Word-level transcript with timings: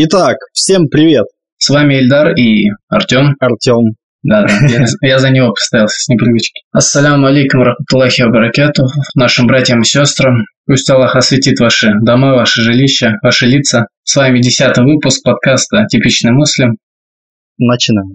Итак, 0.00 0.36
всем 0.52 0.86
привет. 0.88 1.24
С 1.56 1.70
вами 1.70 1.94
Эльдар 1.94 2.32
и 2.36 2.68
Артем. 2.88 3.34
Артем. 3.40 3.96
Да, 4.22 4.46
да, 4.46 4.66
я, 4.68 4.84
я 5.02 5.18
за 5.18 5.30
него 5.30 5.48
поставился 5.48 5.96
с 5.98 6.08
непривычки. 6.08 6.62
Ассаляму 6.70 7.26
алейкум 7.26 7.62
рахматуллахи 7.62 8.22
баракату 8.30 8.84
нашим 9.16 9.48
братьям 9.48 9.80
и 9.80 9.84
сестрам. 9.84 10.44
Пусть 10.66 10.88
Аллах 10.88 11.16
осветит 11.16 11.58
ваши 11.58 11.90
дома, 12.00 12.36
ваши 12.36 12.62
жилища, 12.62 13.14
ваши 13.24 13.46
лица. 13.46 13.88
С 14.04 14.14
вами 14.14 14.38
десятый 14.38 14.84
выпуск 14.84 15.24
подкаста 15.24 15.84
«Типичный 15.90 16.30
муслим». 16.30 16.76
Начинаем. 17.58 18.14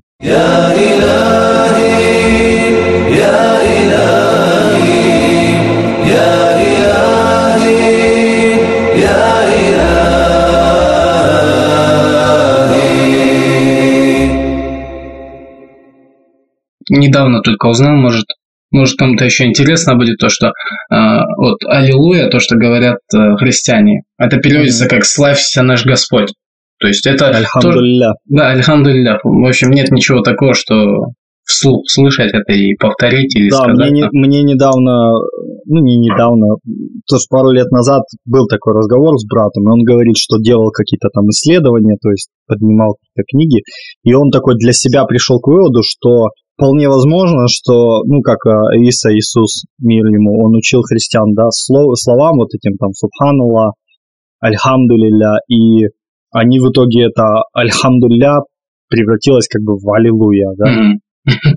Недавно 16.89 17.41
только 17.41 17.67
узнал, 17.67 17.95
может, 17.95 18.25
может 18.71 18.97
кому-то 18.97 19.25
еще 19.25 19.45
интересно 19.45 19.95
будет 19.95 20.17
то, 20.17 20.29
что 20.29 20.47
э, 20.47 20.51
вот 21.37 21.57
Аллилуйя, 21.67 22.29
то, 22.29 22.39
что 22.39 22.55
говорят 22.55 22.97
э, 23.15 23.35
христиане, 23.37 24.03
это 24.17 24.37
переводится 24.37 24.87
как 24.87 25.05
«Славься 25.05 25.63
наш 25.63 25.85
Господь». 25.85 26.33
То 26.79 26.87
есть 26.87 27.05
это... 27.07 27.29
Альхамдулилля. 27.29 28.13
Да, 28.25 28.49
альхамдулилля. 28.49 29.19
В 29.23 29.47
общем, 29.47 29.69
нет 29.69 29.91
ничего 29.91 30.21
такого, 30.21 30.53
что 30.53 31.13
вслух 31.45 31.83
слышать 31.87 32.33
это 32.33 32.53
и 32.53 32.75
повторить 32.75 33.35
или 33.35 33.49
да, 33.49 33.57
сказать. 33.57 33.91
Мне, 33.91 34.07
мне 34.11 34.43
недавно, 34.43 35.11
ну 35.65 35.83
не 35.83 35.97
недавно, 35.97 36.55
то 37.07 37.15
есть 37.15 37.29
пару 37.29 37.51
лет 37.51 37.69
назад 37.71 38.03
был 38.25 38.47
такой 38.47 38.73
разговор 38.73 39.17
с 39.17 39.25
братом, 39.25 39.63
и 39.63 39.71
он 39.71 39.83
говорит, 39.83 40.17
что 40.17 40.37
делал 40.39 40.71
какие-то 40.71 41.09
там 41.13 41.27
исследования, 41.29 41.97
то 42.01 42.09
есть 42.09 42.29
поднимал 42.47 42.95
какие-то 42.95 43.23
книги, 43.29 43.61
и 44.03 44.13
он 44.13 44.31
такой 44.31 44.55
для 44.55 44.73
себя 44.73 45.05
пришел 45.05 45.39
к 45.39 45.47
выводу, 45.47 45.81
что 45.83 46.29
вполне 46.55 46.87
возможно, 46.87 47.47
что, 47.47 48.03
ну, 48.05 48.21
как 48.21 48.45
а, 48.45 48.75
Иса 48.75 49.13
Иисус, 49.13 49.65
мир 49.79 50.05
ему, 50.05 50.43
он 50.43 50.55
учил 50.55 50.81
христиан, 50.81 51.33
да, 51.33 51.49
слов, 51.51 51.99
словам 51.99 52.37
вот 52.37 52.49
этим 52.53 52.77
там 52.77 52.93
Субханалла, 52.93 53.73
Альхамдулилля, 54.39 55.37
и 55.47 55.87
они 56.31 56.59
в 56.59 56.69
итоге 56.71 57.05
это 57.05 57.43
Альхамдулля 57.53 58.41
превратилось 58.89 59.47
как 59.47 59.63
бы 59.63 59.75
в 59.77 59.93
Аллилуйя, 59.93 60.49
да. 60.57 61.25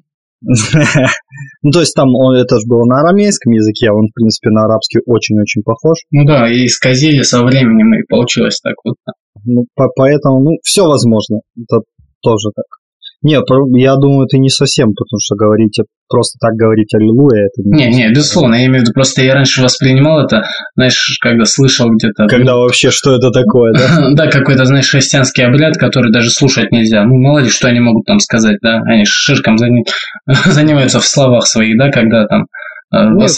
Ну, 1.62 1.70
то 1.72 1.80
есть 1.80 1.94
там 1.94 2.14
он, 2.14 2.36
это 2.36 2.61
же 2.61 2.67
было 2.69 2.84
на 2.84 3.00
арамейском 3.00 3.52
языке, 3.52 3.89
а 3.89 3.94
он, 3.94 4.06
в 4.06 4.14
принципе, 4.14 4.50
на 4.50 4.64
арабский 4.67 5.00
очень-очень 5.05 5.62
похож. 5.62 5.98
Ну 6.11 6.24
да, 6.24 6.48
и 6.48 6.67
исказили 6.67 7.22
со 7.22 7.42
временем, 7.42 7.94
и 7.94 8.06
получилось 8.06 8.61
так 8.62 8.74
вот. 8.84 8.97
Ну, 9.44 9.64
по 9.74 9.89
поэтому, 9.97 10.41
ну, 10.41 10.50
все 10.62 10.84
возможно. 10.86 11.41
Это 11.56 11.80
тоже 12.20 12.50
так. 12.55 12.67
Нет, 13.27 13.43
я 13.75 13.97
думаю, 13.97 14.27
это 14.27 14.39
не 14.39 14.51
совсем, 14.51 14.95
потому 14.95 15.19
что 15.19 15.35
говорить, 15.35 15.81
просто 16.09 16.39
так 16.41 16.55
говорить 16.55 16.95
аллилуйя, 16.95 17.47
это 17.47 17.63
не... 17.65 17.89
Не, 17.89 17.97
не, 17.97 18.11
безусловно, 18.11 18.55
я 18.55 18.67
имею 18.67 18.79
в 18.79 18.83
виду, 18.83 18.93
просто 18.93 19.21
я 19.23 19.35
раньше 19.35 19.63
воспринимал 19.63 20.25
это, 20.25 20.45
знаешь, 20.77 21.19
когда 21.21 21.45
слышал 21.45 21.91
где-то... 21.91 22.29
Когда 22.29 22.55
ну, 22.55 22.61
вообще, 22.61 22.93
что 22.93 23.17
это 23.17 23.33
такое, 23.33 23.73
да? 23.73 24.11
да, 24.15 24.31
какой-то, 24.31 24.65
знаешь, 24.65 24.89
христианский 24.89 25.43
обряд, 25.43 25.77
который 25.77 26.13
даже 26.13 26.31
слушать 26.31 26.71
нельзя. 26.71 27.03
Ну, 27.05 27.17
мало 27.17 27.41
ли, 27.41 27.49
что 27.49 27.67
они 27.67 27.81
могут 27.81 28.07
там 28.07 28.21
сказать, 28.21 28.59
да, 28.63 28.81
они 28.87 29.05
ширком 29.05 29.57
занимаются 30.47 31.01
в 31.01 31.05
словах 31.05 31.49
своих, 31.49 31.77
да, 31.77 31.91
когда 31.91 32.27
там... 32.27 32.47
Э, 32.95 33.09
Нет, 33.11 33.33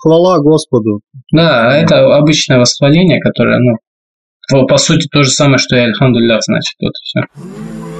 хвала 0.00 0.38
Господу. 0.38 1.00
Да, 1.32 1.76
это 1.76 2.14
обычное 2.14 2.60
восхваление, 2.60 3.18
которое, 3.18 3.58
ну, 3.58 4.66
по 4.68 4.76
сути, 4.76 5.08
то 5.10 5.24
же 5.24 5.30
самое, 5.30 5.58
что 5.58 5.74
и 5.74 5.80
Альхамдуллях, 5.80 6.40
значит, 6.44 6.76
вот 6.80 6.92
и 6.92 7.02
все. 7.02 7.93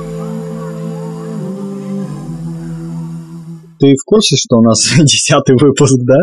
Ты 3.84 3.96
в 4.00 4.04
курсе, 4.06 4.36
что 4.36 4.56
у 4.56 4.62
нас 4.62 4.80
десятый 4.98 5.56
выпуск, 5.60 5.98
да? 6.04 6.16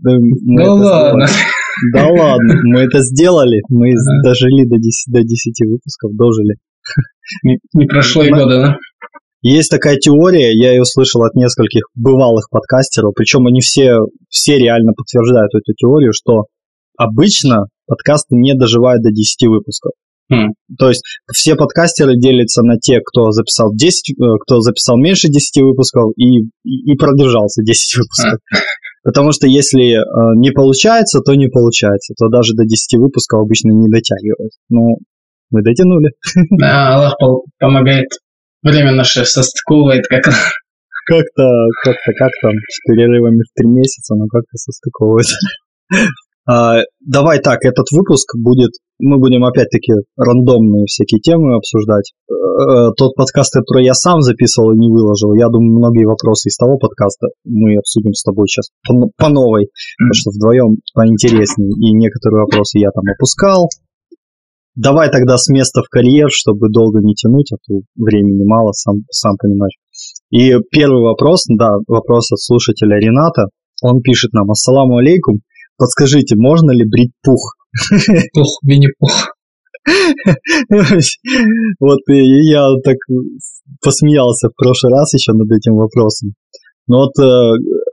Мы 0.00 0.18
да 0.56 0.74
ладно. 0.74 1.26
Да 1.92 2.08
ладно, 2.08 2.54
мы 2.64 2.80
это 2.80 3.00
сделали, 3.02 3.60
мы 3.68 3.90
ага. 3.92 4.28
дожили 4.28 4.66
до 4.66 4.76
10, 4.76 5.12
до 5.12 5.22
10 5.22 5.70
выпусков, 5.70 6.10
дожили. 6.16 6.56
Не, 7.44 7.58
не 7.74 7.86
прошло 7.86 8.24
и 8.24 8.30
года, 8.30 8.60
да? 8.60 8.76
Есть 9.42 9.70
такая 9.70 9.96
теория, 9.96 10.52
я 10.52 10.72
ее 10.72 10.84
слышал 10.84 11.22
от 11.22 11.36
нескольких 11.36 11.82
бывалых 11.94 12.48
подкастеров, 12.50 13.12
причем 13.14 13.46
они 13.46 13.60
все, 13.60 13.98
все 14.28 14.58
реально 14.58 14.92
подтверждают 14.92 15.54
эту 15.54 15.72
теорию, 15.74 16.12
что 16.12 16.46
обычно 16.98 17.66
подкасты 17.86 18.34
не 18.34 18.54
доживают 18.54 19.02
до 19.02 19.10
10 19.10 19.46
выпусков. 19.48 19.92
Mm. 20.32 20.48
То 20.78 20.88
есть 20.88 21.02
все 21.32 21.54
подкастеры 21.54 22.16
делятся 22.16 22.62
на 22.62 22.76
те, 22.78 23.00
кто 23.04 23.30
записал 23.30 23.74
10, 23.74 24.10
э, 24.10 24.24
кто 24.42 24.60
записал 24.60 24.96
меньше 24.96 25.28
10 25.28 25.62
выпусков 25.62 26.12
и, 26.16 26.48
и, 26.64 26.94
продержался 26.96 27.62
10 27.62 27.96
выпусков. 27.98 28.34
Mm. 28.34 28.58
Потому 29.04 29.32
что 29.32 29.46
если 29.46 29.96
э, 29.96 30.00
не 30.36 30.50
получается, 30.50 31.20
то 31.20 31.34
не 31.34 31.48
получается. 31.48 32.14
То 32.18 32.28
даже 32.28 32.54
до 32.54 32.64
10 32.64 32.98
выпусков 32.98 33.42
обычно 33.42 33.70
не 33.70 33.88
дотягивают. 33.90 34.52
Ну, 34.70 34.96
мы 35.50 35.62
дотянули. 35.62 36.10
Да, 36.58 36.94
Аллах 36.94 37.14
помогает. 37.58 38.08
Время 38.62 38.92
наше 38.92 39.26
состыковывает 39.26 40.06
как 40.06 40.24
как-то, 41.06 41.44
как-то, 41.84 42.12
как 42.16 42.30
там, 42.40 42.52
с 42.52 42.80
перерывами 42.88 43.42
в 43.42 43.52
три 43.54 43.68
месяца, 43.68 44.14
но 44.14 44.26
как-то 44.26 44.56
состыковывает. 44.56 45.26
А, 46.46 46.82
давай 47.00 47.40
так, 47.40 47.64
этот 47.64 47.86
выпуск 47.90 48.36
будет, 48.36 48.72
мы 48.98 49.18
будем 49.18 49.44
опять-таки 49.44 49.92
рандомные 50.16 50.84
всякие 50.84 51.20
темы 51.20 51.56
обсуждать. 51.56 52.12
Э, 52.28 52.90
тот 52.96 53.14
подкаст, 53.14 53.54
который 53.54 53.84
я 53.84 53.94
сам 53.94 54.20
записывал 54.20 54.72
и 54.72 54.78
не 54.78 54.90
выложил, 54.90 55.32
я 55.34 55.48
думаю, 55.48 55.78
многие 55.78 56.04
вопросы 56.04 56.48
из 56.48 56.56
того 56.56 56.76
подкаста 56.76 57.28
мы 57.44 57.76
обсудим 57.78 58.12
с 58.12 58.22
тобой 58.22 58.46
сейчас 58.46 58.68
по, 58.86 58.94
по 59.16 59.28
новой, 59.30 59.68
потому 59.96 60.12
что 60.14 60.30
вдвоем 60.30 60.76
поинтереснее, 60.92 61.70
и 61.80 61.94
некоторые 61.94 62.42
вопросы 62.42 62.78
я 62.78 62.90
там 62.90 63.04
опускал. 63.08 63.70
Давай 64.76 65.08
тогда 65.10 65.38
с 65.38 65.48
места 65.48 65.82
в 65.82 65.88
карьер, 65.88 66.28
чтобы 66.30 66.68
долго 66.68 67.00
не 67.00 67.14
тянуть, 67.14 67.52
а 67.52 67.56
то 67.66 67.80
времени 67.96 68.44
мало, 68.44 68.72
сам, 68.72 68.96
сам 69.10 69.36
понимаешь. 69.38 69.78
И 70.30 70.52
первый 70.70 71.02
вопрос, 71.02 71.44
да, 71.48 71.76
вопрос 71.86 72.32
от 72.32 72.40
слушателя 72.40 72.98
Рената. 72.98 73.46
Он 73.82 74.02
пишет 74.02 74.32
нам, 74.32 74.50
ассаламу 74.50 74.98
алейкум, 74.98 75.40
Подскажите, 75.76 76.36
можно 76.36 76.70
ли 76.70 76.84
брить 76.84 77.12
пух? 77.22 77.56
Пух, 78.32 78.58
Винни-Пух. 78.62 79.30
Вот 81.80 81.98
и 82.08 82.48
я 82.48 82.68
так 82.82 82.96
посмеялся 83.82 84.48
в 84.48 84.56
прошлый 84.56 84.92
раз 84.92 85.12
еще 85.12 85.32
над 85.32 85.50
этим 85.50 85.74
вопросом. 85.74 86.34
Но 86.86 87.04
вот... 87.04 87.18
Э, 87.18 87.52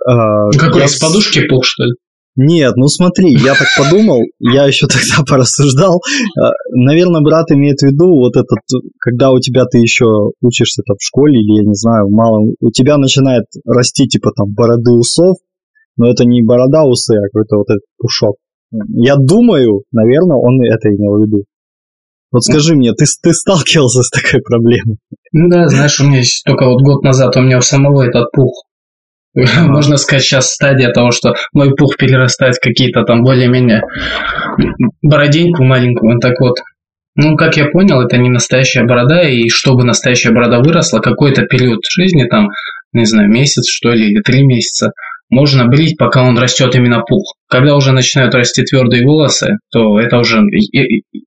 э, 0.10 0.58
Какой, 0.58 0.86
из 0.86 1.00
подушки 1.00 1.48
пух, 1.48 1.66
что 1.66 1.84
ли? 1.84 1.92
Нет, 2.38 2.78
ну 2.78 2.88
смотри, 2.88 3.34
я 3.34 3.56
так 3.56 3.68
подумал, 3.78 4.22
я 4.40 4.66
еще 4.66 4.88
тогда 4.88 5.24
порассуждал. 5.28 5.98
Э, 5.98 6.52
наверное, 6.74 7.22
брат 7.22 7.52
имеет 7.52 7.80
в 7.80 7.86
виду 7.86 8.08
вот 8.18 8.38
этот, 8.38 8.60
когда 9.00 9.32
у 9.32 9.40
тебя 9.40 9.66
ты 9.66 9.80
еще 9.80 10.06
учишься 10.42 10.82
там 10.86 10.96
в 10.98 11.04
школе 11.04 11.42
или, 11.42 11.62
я 11.62 11.64
не 11.64 11.76
знаю, 11.76 12.10
мало, 12.10 12.40
у 12.60 12.72
тебя 12.72 12.98
начинает 12.98 13.46
расти 13.66 14.08
типа 14.08 14.32
там 14.32 14.54
бороды 14.54 14.92
усов, 14.92 15.38
но 16.02 16.10
это 16.10 16.26
не 16.26 16.42
борода 16.42 16.84
усы, 16.84 17.16
а 17.16 17.22
какой-то 17.22 17.58
вот 17.58 17.70
этот 17.70 17.84
пушок. 18.00 18.38
Я 18.72 19.18
думаю, 19.18 19.84
наверное, 19.92 20.38
он 20.38 20.60
это 20.64 20.90
имел 20.90 21.20
в 21.20 21.28
виду. 21.28 21.44
Вот 22.32 22.44
скажи 22.44 22.76
мне, 22.76 22.92
ты, 22.94 23.06
ты 23.22 23.34
сталкивался 23.34 24.02
с 24.02 24.10
такой 24.10 24.42
проблемой? 24.42 24.98
Ну 25.32 25.48
да, 25.50 25.68
знаешь, 25.68 26.00
у 26.00 26.06
меня 26.06 26.18
есть 26.18 26.44
только 26.44 26.66
вот 26.66 26.82
год 26.82 27.04
назад 27.04 27.38
у 27.38 27.42
меня 27.42 27.60
у 27.60 27.62
самого 27.62 28.02
этот 28.02 28.32
пух. 28.32 28.64
Можно 29.36 29.98
сказать, 29.98 30.24
сейчас 30.24 30.52
стадия 30.52 30.92
того, 30.92 31.12
что 31.12 31.36
мой 31.54 31.76
пух 31.76 31.98
перерастает 31.98 32.56
в 32.56 32.64
какие-то 32.64 33.04
там 33.04 33.22
более-менее 33.22 33.84
бороденьку 35.04 35.64
маленькую. 35.64 36.20
Так 36.20 36.40
вот, 36.40 36.56
ну, 37.16 37.36
как 37.36 37.58
я 37.58 37.68
понял, 37.68 38.02
это 38.02 38.18
не 38.18 38.30
настоящая 38.30 38.86
борода, 38.86 39.22
и 39.22 39.50
чтобы 39.50 39.84
настоящая 39.84 40.32
борода 40.32 40.62
выросла, 40.62 41.00
какой-то 41.00 41.44
период 41.44 41.82
жизни, 41.96 42.24
там, 42.24 42.48
не 42.92 43.06
знаю, 43.06 43.30
месяц, 43.30 43.68
что 43.68 43.92
ли, 43.92 44.10
или 44.10 44.22
три 44.22 44.44
месяца, 44.44 44.94
можно 45.32 45.66
брить, 45.66 45.98
пока 45.98 46.24
он 46.24 46.38
растет 46.38 46.76
именно 46.76 47.02
пух. 47.08 47.36
Когда 47.50 47.76
уже 47.76 47.94
начинают 47.94 48.36
расти 48.36 48.64
твердые 48.64 49.04
волосы, 49.04 49.58
то 49.72 50.00
это 50.00 50.18
уже 50.18 50.42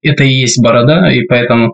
это 0.03 0.25
и 0.25 0.33
есть 0.33 0.63
борода, 0.63 1.11
и 1.11 1.23
поэтому 1.27 1.73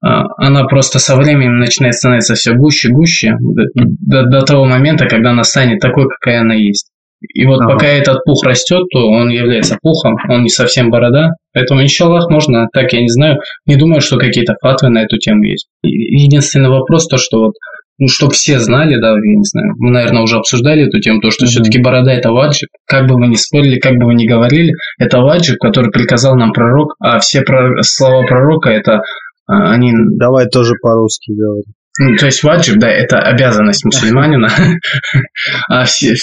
а, 0.00 0.24
она 0.36 0.64
просто 0.64 0.98
со 0.98 1.16
временем 1.16 1.58
начинает 1.58 1.94
становиться 1.94 2.34
все 2.34 2.52
гуще, 2.52 2.90
гуще, 2.90 3.32
до, 3.40 4.24
до 4.24 4.42
того 4.42 4.64
момента, 4.66 5.06
когда 5.06 5.30
она 5.30 5.42
станет 5.42 5.80
такой, 5.80 6.06
какая 6.08 6.42
она 6.42 6.54
есть. 6.54 6.90
И 7.34 7.46
вот 7.46 7.60
ага. 7.62 7.72
пока 7.72 7.86
этот 7.86 8.22
пух 8.24 8.44
растет, 8.44 8.84
то 8.92 9.08
он 9.08 9.28
является 9.28 9.76
пухом, 9.82 10.16
он 10.28 10.42
не 10.42 10.50
совсем 10.50 10.90
борода. 10.90 11.30
Поэтому, 11.52 11.82
иншаллах, 11.82 12.30
можно, 12.30 12.68
так 12.72 12.92
я 12.92 13.00
не 13.00 13.08
знаю, 13.08 13.40
не 13.66 13.74
думаю, 13.74 14.00
что 14.00 14.18
какие-то 14.18 14.54
фатвы 14.62 14.90
на 14.90 15.02
эту 15.02 15.16
тему 15.18 15.42
есть. 15.42 15.66
Единственный 15.82 16.68
вопрос, 16.68 17.08
то, 17.08 17.16
что 17.16 17.38
вот 17.46 17.54
ну, 17.98 18.08
чтобы 18.08 18.32
все 18.32 18.58
знали, 18.58 18.96
да, 19.00 19.10
я 19.10 19.36
не 19.36 19.44
знаю, 19.44 19.74
мы, 19.78 19.90
наверное, 19.90 20.22
уже 20.22 20.36
обсуждали 20.36 20.86
эту 20.86 21.00
тему, 21.00 21.20
то, 21.20 21.30
что 21.30 21.44
mm-hmm. 21.44 21.48
все-таки 21.48 21.78
борода– 21.80 22.12
это 22.14 22.30
ваджиб, 22.30 22.68
как 22.86 23.08
бы 23.08 23.16
вы 23.16 23.26
ни 23.26 23.34
спорили, 23.34 23.78
как 23.78 23.94
бы 23.94 24.06
вы 24.06 24.14
ни 24.14 24.26
говорили, 24.26 24.72
это 24.98 25.18
ваджиб, 25.20 25.58
который 25.58 25.90
приказал 25.90 26.36
нам 26.36 26.52
пророк, 26.52 26.94
а 27.00 27.18
все 27.18 27.42
про... 27.42 27.82
слова 27.82 28.24
пророка– 28.26 28.70
это 28.70 29.02
а, 29.46 29.72
они... 29.72 29.92
Давай 30.18 30.46
тоже 30.46 30.74
по-русски 30.80 31.32
говорим. 31.32 31.72
Ну, 32.00 32.16
то 32.16 32.26
есть 32.26 32.44
ваджиб, 32.44 32.78
да, 32.78 32.88
это 32.88 33.18
обязанность 33.18 33.84
мусульманина. 33.84 34.48
А 35.68 35.84
все, 35.84 36.14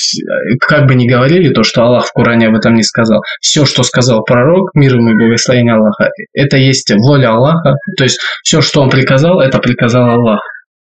как 0.60 0.88
бы 0.88 0.95
ни 0.95 1.07
говорили, 1.07 1.54
то, 1.54 1.63
что 1.63 1.83
Аллах 1.83 2.07
в 2.07 2.13
Коране 2.13 2.48
об 2.48 2.56
этом 2.56 2.75
не 2.75 2.83
сказал, 2.83 3.21
все, 3.42 3.66
что 3.66 3.83
сказал 3.83 4.24
пророк, 4.24 4.69
мир 4.74 4.95
ему 4.95 5.12
и 5.12 5.16
благословение 5.16 5.74
Аллаха, 5.74 6.10
это 6.33 6.57
есть 6.57 6.92
воля 6.95 7.31
Аллаха. 7.31 7.74
То 7.98 8.04
есть 8.06 8.19
все, 8.44 8.62
что 8.62 8.81
он 8.81 8.89
приказал, 8.89 9.42
это 9.42 9.60
приказал 9.60 10.10
Аллах. 10.10 10.39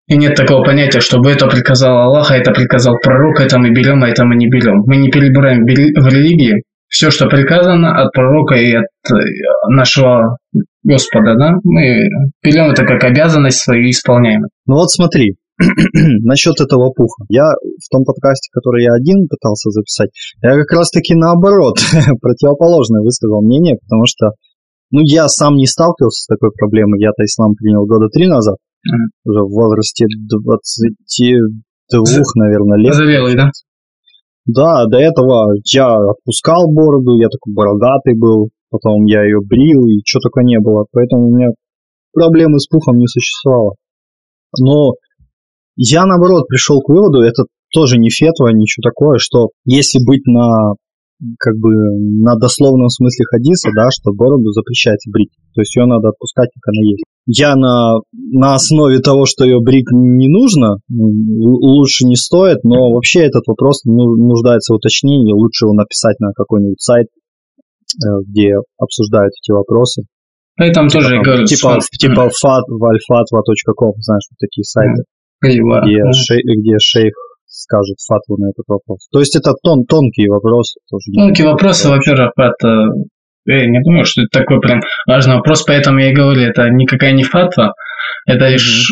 И 0.07 0.15
нет 0.15 0.35
такого 0.35 0.63
понятия, 0.63 1.01
чтобы 1.01 1.31
это 1.31 1.47
приказал 1.47 1.97
Аллах, 1.97 2.31
а 2.31 2.37
это 2.37 2.51
приказал 2.51 2.95
пророк, 3.03 3.41
это 3.41 3.59
мы 3.59 3.71
берем, 3.71 4.03
а 4.03 4.09
это 4.09 4.23
мы 4.23 4.35
не 4.35 4.47
берем. 4.47 4.83
Мы 4.85 4.95
не 4.97 5.09
перебираем 5.09 5.63
в 5.65 6.07
религии. 6.07 6.63
Все, 6.87 7.11
что 7.11 7.27
приказано 7.27 8.01
от 8.01 8.13
пророка 8.13 8.55
и 8.55 8.71
от 8.71 8.85
э, 8.85 9.15
нашего 9.67 10.37
Господа, 10.83 11.35
да, 11.35 11.51
мы 11.65 12.07
берем 12.41 12.71
это 12.71 12.85
как 12.85 13.03
обязанность 13.03 13.59
свою 13.59 13.83
и 13.83 13.89
исполняем. 13.89 14.43
Ну 14.65 14.75
вот 14.75 14.89
смотри, 14.89 15.35
насчет 16.23 16.61
этого 16.61 16.91
пуха. 16.91 17.25
Я 17.27 17.43
в 17.43 17.89
том 17.91 18.05
подкасте, 18.05 18.49
который 18.53 18.85
я 18.85 18.93
один 18.93 19.27
пытался 19.27 19.69
записать, 19.71 20.11
я 20.41 20.53
как 20.53 20.71
раз 20.71 20.89
таки 20.89 21.13
наоборот, 21.15 21.75
противоположное 22.21 23.01
высказал 23.01 23.41
мнение, 23.41 23.75
потому 23.83 24.03
что 24.07 24.31
ну, 24.89 25.01
я 25.03 25.27
сам 25.27 25.55
не 25.55 25.67
сталкивался 25.67 26.23
с 26.23 26.27
такой 26.27 26.51
проблемой. 26.57 27.01
Я-то 27.01 27.25
ислам 27.25 27.55
принял 27.55 27.85
года 27.85 28.07
три 28.07 28.29
назад 28.29 28.55
уже 29.25 29.41
в 29.43 29.49
возрасте 29.49 30.05
22, 30.07 31.99
наверное, 32.35 32.77
лет. 32.77 32.93
Зрелый, 32.93 33.35
да? 33.35 33.51
Да, 34.45 34.85
до 34.85 34.97
этого 34.97 35.55
я 35.73 35.93
отпускал 35.95 36.71
бороду, 36.71 37.17
я 37.17 37.27
такой 37.27 37.53
бородатый 37.53 38.17
был, 38.17 38.49
потом 38.69 39.05
я 39.05 39.23
ее 39.23 39.39
брил, 39.45 39.85
и 39.87 40.01
что 40.05 40.19
только 40.19 40.41
не 40.41 40.59
было. 40.59 40.85
Поэтому 40.91 41.27
у 41.27 41.35
меня 41.35 41.49
проблемы 42.13 42.59
с 42.59 42.67
пухом 42.67 42.97
не 42.97 43.07
существовало. 43.07 43.75
Но 44.57 44.93
я, 45.75 46.05
наоборот, 46.05 46.47
пришел 46.47 46.81
к 46.81 46.89
выводу, 46.89 47.21
это 47.21 47.43
тоже 47.73 47.97
не 47.97 48.09
фетва, 48.09 48.47
ничего 48.53 48.89
такое, 48.89 49.17
что 49.19 49.49
если 49.65 49.99
быть 50.05 50.25
на 50.25 50.75
как 51.39 51.55
бы 51.57 51.71
на 52.21 52.35
дословном 52.35 52.89
смысле 52.89 53.25
хадиса, 53.25 53.69
да, 53.75 53.89
что 53.91 54.13
бороду 54.13 54.51
запрещается 54.51 55.09
брить. 55.11 55.31
То 55.55 55.61
есть 55.61 55.75
ее 55.75 55.85
надо 55.85 56.09
отпускать, 56.09 56.49
как 56.53 56.71
она 56.71 56.81
есть. 56.87 57.03
Я 57.29 57.55
на, 57.55 57.99
на 58.13 58.55
основе 58.55 58.99
того, 58.99 59.25
что 59.25 59.43
ее 59.43 59.59
брить 59.59 59.91
не 59.91 60.29
нужно, 60.29 60.77
ну, 60.87 61.07
лучше 61.59 62.05
не 62.05 62.15
стоит, 62.15 62.63
но 62.63 62.91
вообще 62.93 63.25
этот 63.25 63.43
вопрос 63.47 63.83
нуждается 63.83 64.73
в 64.73 64.77
уточнении. 64.77 65.33
Лучше 65.33 65.65
его 65.65 65.73
написать 65.73 66.17
на 66.21 66.31
какой-нибудь 66.33 66.81
сайт, 66.81 67.07
э, 67.07 68.07
где 68.27 68.53
обсуждают 68.77 69.33
эти 69.43 69.51
вопросы. 69.51 70.03
Ну 70.57 70.65
и 70.65 70.71
там 70.71 70.87
типа, 70.87 71.03
тоже, 71.03 71.15
там, 71.15 71.23
говорю, 71.23 71.45
типа, 71.45 71.79
типа 71.99 72.29
фат, 72.41 72.63
вальфатва.ком, 72.67 73.93
знаешь, 73.99 74.23
вот 74.31 74.37
такие 74.39 74.63
сайты, 74.63 75.03
где, 75.43 75.59
mm. 75.61 76.13
Шей, 76.13 76.41
где 76.41 76.79
шейх 76.79 77.13
скажет 77.45 77.97
фатву 78.07 78.37
на 78.37 78.49
этот 78.49 78.63
вопрос. 78.67 79.07
То 79.11 79.19
есть 79.19 79.35
это 79.35 79.53
тон, 79.61 79.85
тонкие 79.85 80.29
вопросы. 80.29 80.79
Тоже 80.89 81.11
тонкие 81.13 81.47
вопросы, 81.47 81.89
во-первых, 81.89 82.31
это... 82.37 82.87
Я 83.47 83.65
не 83.65 83.81
думаю, 83.81 84.05
что 84.05 84.21
это 84.21 84.39
такой 84.39 84.59
прям 84.59 84.81
важный 85.07 85.35
вопрос, 85.35 85.63
поэтому 85.63 85.99
я 85.99 86.11
и 86.11 86.13
говорю, 86.13 86.41
это 86.41 86.69
никакая 86.69 87.13
не 87.13 87.23
фатва, 87.23 87.73
это 88.25 88.47
лишь 88.47 88.91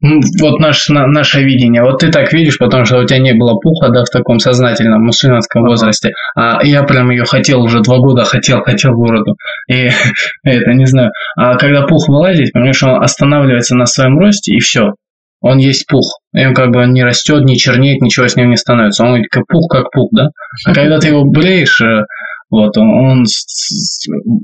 ну, 0.00 0.20
вот 0.40 0.58
наш, 0.58 0.88
на, 0.88 1.06
наше 1.06 1.42
видение. 1.42 1.82
Вот 1.82 2.00
ты 2.00 2.10
так 2.10 2.32
видишь, 2.32 2.58
потому 2.58 2.84
что 2.84 2.98
у 2.98 3.06
тебя 3.06 3.20
не 3.20 3.32
было 3.34 3.54
пуха, 3.54 3.90
да, 3.90 4.04
в 4.04 4.10
таком 4.10 4.40
сознательном 4.40 5.04
мусульманском 5.04 5.64
возрасте. 5.64 6.12
А 6.34 6.64
я 6.64 6.82
прям 6.82 7.10
ее 7.10 7.24
хотел 7.24 7.62
уже 7.62 7.80
два 7.80 7.98
года, 7.98 8.24
хотел, 8.24 8.62
хотел 8.62 8.92
бороду. 8.92 9.36
И 9.68 9.88
это, 10.44 10.72
не 10.72 10.86
знаю. 10.86 11.12
А 11.36 11.56
когда 11.56 11.82
пух 11.82 12.08
вылазит, 12.08 12.52
понимаешь, 12.52 12.82
он 12.82 13.02
останавливается 13.02 13.76
на 13.76 13.86
своем 13.86 14.18
росте, 14.18 14.54
и 14.54 14.58
все 14.58 14.92
он 15.40 15.58
есть 15.58 15.86
пух. 15.86 16.18
И 16.34 16.44
он 16.44 16.54
как 16.54 16.70
бы 16.70 16.84
не 16.86 17.04
растет, 17.04 17.44
не 17.44 17.56
чернеет, 17.56 18.00
ничего 18.00 18.26
с 18.26 18.36
ним 18.36 18.50
не 18.50 18.56
становится. 18.56 19.04
Он 19.04 19.22
как 19.30 19.46
пух, 19.46 19.70
как 19.70 19.90
пух, 19.92 20.08
да? 20.12 20.28
А 20.66 20.74
когда 20.74 20.98
ты 20.98 21.08
его 21.08 21.24
бреешь, 21.24 21.80
э, 21.80 22.02
вот, 22.50 22.76
он, 22.78 22.88
он 22.88 23.24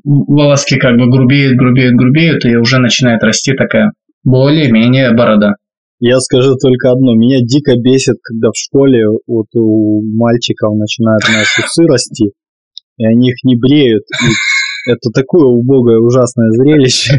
волоски 0.04 0.76
как 0.76 0.96
бы 0.96 1.08
грубеют, 1.08 1.56
грубеют, 1.56 1.94
грубеют, 1.94 2.44
и 2.44 2.56
уже 2.56 2.78
начинает 2.78 3.22
расти 3.22 3.52
такая 3.54 3.92
более-менее 4.24 5.12
борода. 5.14 5.54
Я 6.00 6.18
скажу 6.18 6.56
только 6.56 6.90
одно. 6.90 7.14
Меня 7.14 7.38
дико 7.40 7.76
бесит, 7.76 8.16
когда 8.22 8.48
в 8.48 8.56
школе 8.56 9.04
вот 9.26 9.46
у 9.54 10.02
мальчиков 10.02 10.74
начинают 10.76 11.22
на 11.28 11.42
усы 11.42 11.86
расти, 11.86 12.32
и 12.98 13.06
они 13.06 13.28
их 13.28 13.36
не 13.44 13.54
бреют. 13.56 14.02
И 14.10 14.90
это 14.90 15.10
такое 15.14 15.44
убогое, 15.44 15.98
ужасное 15.98 16.50
зрелище. 16.50 17.18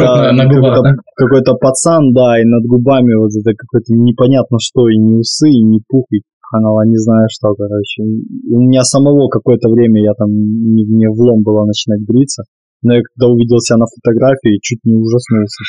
На, 0.00 0.32
на 0.32 0.44
губах, 0.46 0.74
какой-то, 0.74 0.82
да? 0.82 0.94
какой-то 1.14 1.54
пацан, 1.54 2.12
да, 2.12 2.40
и 2.40 2.44
над 2.44 2.64
губами 2.64 3.14
вот 3.14 3.30
это 3.30 3.56
какое-то 3.56 3.94
непонятно 3.94 4.58
что, 4.60 4.88
и 4.88 4.96
не 4.96 5.14
усы, 5.14 5.48
и 5.50 5.62
не 5.62 5.80
пух, 5.88 6.04
и 6.10 6.20
канала, 6.50 6.82
не 6.86 6.96
знаю 6.96 7.26
что, 7.30 7.54
короче. 7.54 8.02
У 8.02 8.60
меня 8.60 8.82
самого 8.82 9.28
какое-то 9.28 9.68
время 9.68 10.02
я 10.02 10.12
там, 10.14 10.28
не, 10.30 10.84
мне 10.84 11.08
влом 11.08 11.42
было 11.42 11.64
начинать 11.64 12.00
бриться. 12.06 12.44
Но 12.82 12.94
я 12.94 13.00
когда 13.02 13.32
увидел 13.32 13.58
себя 13.58 13.78
на 13.78 13.86
фотографии, 13.86 14.60
чуть 14.62 14.78
не 14.84 14.94
ужаснулся. 14.94 15.64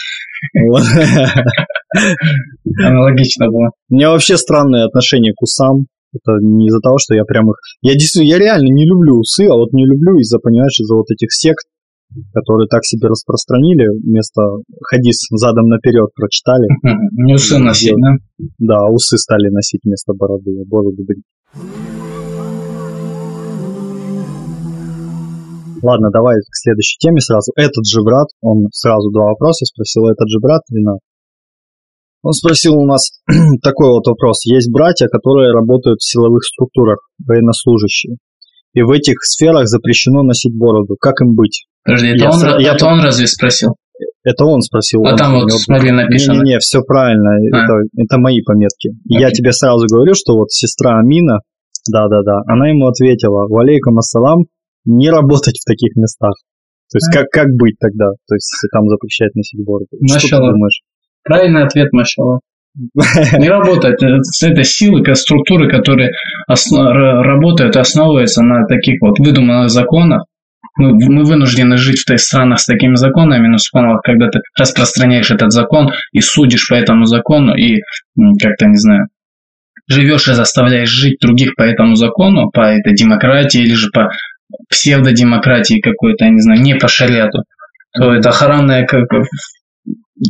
Аналогично 2.85 3.47
было. 3.47 3.71
У 3.89 3.95
меня 3.95 4.11
вообще 4.11 4.37
странное 4.37 4.85
отношение 4.85 5.33
к 5.33 5.41
усам. 5.41 5.87
Это 6.13 6.37
не 6.41 6.67
из-за 6.67 6.79
того, 6.79 6.97
что 6.99 7.15
я 7.15 7.23
прям 7.23 7.49
их... 7.49 7.55
Я 7.81 7.93
действительно, 7.93 8.29
я 8.29 8.39
реально 8.39 8.69
не 8.73 8.85
люблю 8.85 9.19
усы, 9.19 9.45
а 9.47 9.55
вот 9.55 9.73
не 9.73 9.85
люблю 9.85 10.17
из-за, 10.17 10.39
понимаешь, 10.39 10.79
из-за 10.79 10.95
вот 10.95 11.05
этих 11.11 11.31
сект, 11.31 11.65
которые 12.33 12.67
так 12.67 12.83
себе 12.83 13.07
распространили, 13.07 13.87
вместо 14.03 14.41
хадис 14.83 15.27
задом 15.31 15.67
наперед 15.67 16.09
прочитали. 16.15 16.67
Не 17.13 17.35
усы 17.35 17.59
носить, 17.59 17.93
да? 18.01 18.45
Да, 18.57 18.85
усы 18.89 19.17
стали 19.17 19.49
носить 19.49 19.81
вместо 19.83 20.13
бороды, 20.13 20.63
бороду 20.65 21.03
брить. 21.05 21.23
Ладно, 25.81 26.09
давай 26.11 26.35
к 26.35 26.55
следующей 26.55 26.97
теме 26.99 27.21
сразу. 27.21 27.53
Этот 27.55 27.85
же 27.85 28.01
брат, 28.03 28.27
он 28.41 28.67
сразу 28.73 29.11
два 29.11 29.27
вопроса 29.29 29.65
спросил. 29.65 30.07
Этот 30.07 30.27
же 30.27 30.39
брат, 30.39 30.61
Ренат, 30.69 30.99
он 32.21 32.33
спросил 32.33 32.75
у 32.75 32.85
нас 32.85 33.11
такой 33.63 33.89
вот 33.89 34.05
вопрос. 34.07 34.45
Есть 34.45 34.71
братья, 34.71 35.07
которые 35.07 35.53
работают 35.53 35.99
в 35.99 36.09
силовых 36.09 36.43
структурах, 36.43 36.99
военнослужащие. 37.25 38.17
И 38.79 38.81
в 38.81 38.91
этих 38.91 39.15
сферах 39.23 39.67
запрещено 39.67 40.23
носить 40.23 40.55
бороду. 40.57 40.95
Как 41.01 41.19
им 41.19 41.35
быть? 41.35 41.67
Подожди, 41.83 42.15
это, 42.15 42.23
я, 42.23 42.31
он, 42.31 42.59
я, 42.61 42.73
это 42.75 42.85
он 42.85 43.01
разве 43.01 43.27
спросил? 43.27 43.75
Это 44.23 44.45
он 44.45 44.61
спросил. 44.61 45.03
А 45.03 45.11
он 45.11 45.17
там 45.17 45.33
вот, 45.33 45.51
смотри, 45.51 45.91
написано. 45.91 46.35
Не-не-не, 46.35 46.59
все 46.59 46.81
правильно, 46.81 47.31
а. 47.35 47.57
это, 47.59 47.73
это 47.97 48.17
мои 48.19 48.39
пометки. 48.41 48.91
Okay. 48.91 49.19
Я 49.19 49.31
тебе 49.31 49.51
сразу 49.51 49.85
говорю, 49.85 50.13
что 50.15 50.37
вот 50.37 50.51
сестра 50.51 50.97
Амина, 50.97 51.39
да-да-да, 51.91 52.39
она 52.47 52.69
ему 52.69 52.87
ответила, 52.87 53.47
валейкум 53.49 53.97
ассалам, 53.97 54.45
не 54.85 55.09
работать 55.09 55.59
в 55.59 55.65
таких 55.65 55.97
местах. 55.97 56.35
То 56.89 56.99
есть 56.99 57.09
а. 57.09 57.19
как, 57.19 57.29
как 57.31 57.47
быть 57.59 57.75
тогда? 57.81 58.11
То 58.29 58.35
есть 58.35 58.47
если 58.55 58.69
там 58.71 58.87
запрещают 58.87 59.35
носить 59.35 59.59
бороду? 59.65 59.89
Машалла. 59.99 60.19
Что 60.19 60.37
ты 60.37 60.53
думаешь? 60.53 60.81
Правильный 61.25 61.63
ответ, 61.63 61.91
Машалла. 61.91 62.39
Не 62.75 63.49
работает. 63.49 64.01
Это 64.01 64.63
силы, 64.63 65.03
структуры, 65.15 65.69
которые 65.69 66.11
основ, 66.47 66.93
работают, 66.93 67.75
основываются 67.75 68.43
на 68.43 68.65
таких 68.67 69.01
вот 69.01 69.19
выдуманных 69.19 69.69
законах, 69.69 70.23
мы, 70.77 70.93
мы 70.93 71.23
вынуждены 71.23 71.77
жить 71.77 71.99
в 71.99 72.05
тех 72.05 72.19
странах 72.19 72.59
с 72.59 72.65
такими 72.65 72.95
законами, 72.95 73.47
но 73.47 73.57
субханаллах, 73.57 74.01
когда 74.01 74.29
ты 74.29 74.39
распространяешь 74.57 75.29
этот 75.29 75.51
закон 75.51 75.91
и 76.13 76.21
судишь 76.21 76.67
по 76.69 76.75
этому 76.75 77.05
закону, 77.05 77.55
и 77.55 77.81
как-то, 78.41 78.67
не 78.67 78.77
знаю, 78.77 79.07
живешь 79.87 80.27
и 80.27 80.33
заставляешь 80.33 80.89
жить 80.89 81.17
других 81.21 81.55
по 81.55 81.63
этому 81.63 81.95
закону, 81.95 82.49
по 82.51 82.61
этой 82.61 82.93
демократии 82.93 83.61
или 83.61 83.73
же 83.73 83.89
по 83.91 84.09
псевдодемократии 84.69 85.81
какой-то, 85.81 86.25
я 86.25 86.31
не 86.31 86.41
знаю, 86.41 86.61
не 86.61 86.75
по 86.75 86.87
шариату, 86.87 87.43
то 87.93 88.13
это 88.13 88.31
харамная 88.31 88.85
как, 88.85 89.05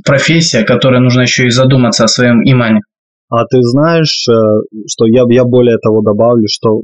профессия, 0.06 0.64
которая 0.64 1.02
нужно 1.02 1.22
еще 1.22 1.48
и 1.48 1.52
задуматься 1.52 2.04
о 2.04 2.08
своем 2.08 2.42
имане. 2.44 2.82
А 3.30 3.46
ты 3.46 3.62
знаешь, 3.62 4.26
э, 4.28 4.34
что 4.88 5.06
я, 5.06 5.24
я 5.30 5.44
более 5.44 5.78
того 5.78 6.02
добавлю, 6.02 6.46
что 6.50 6.82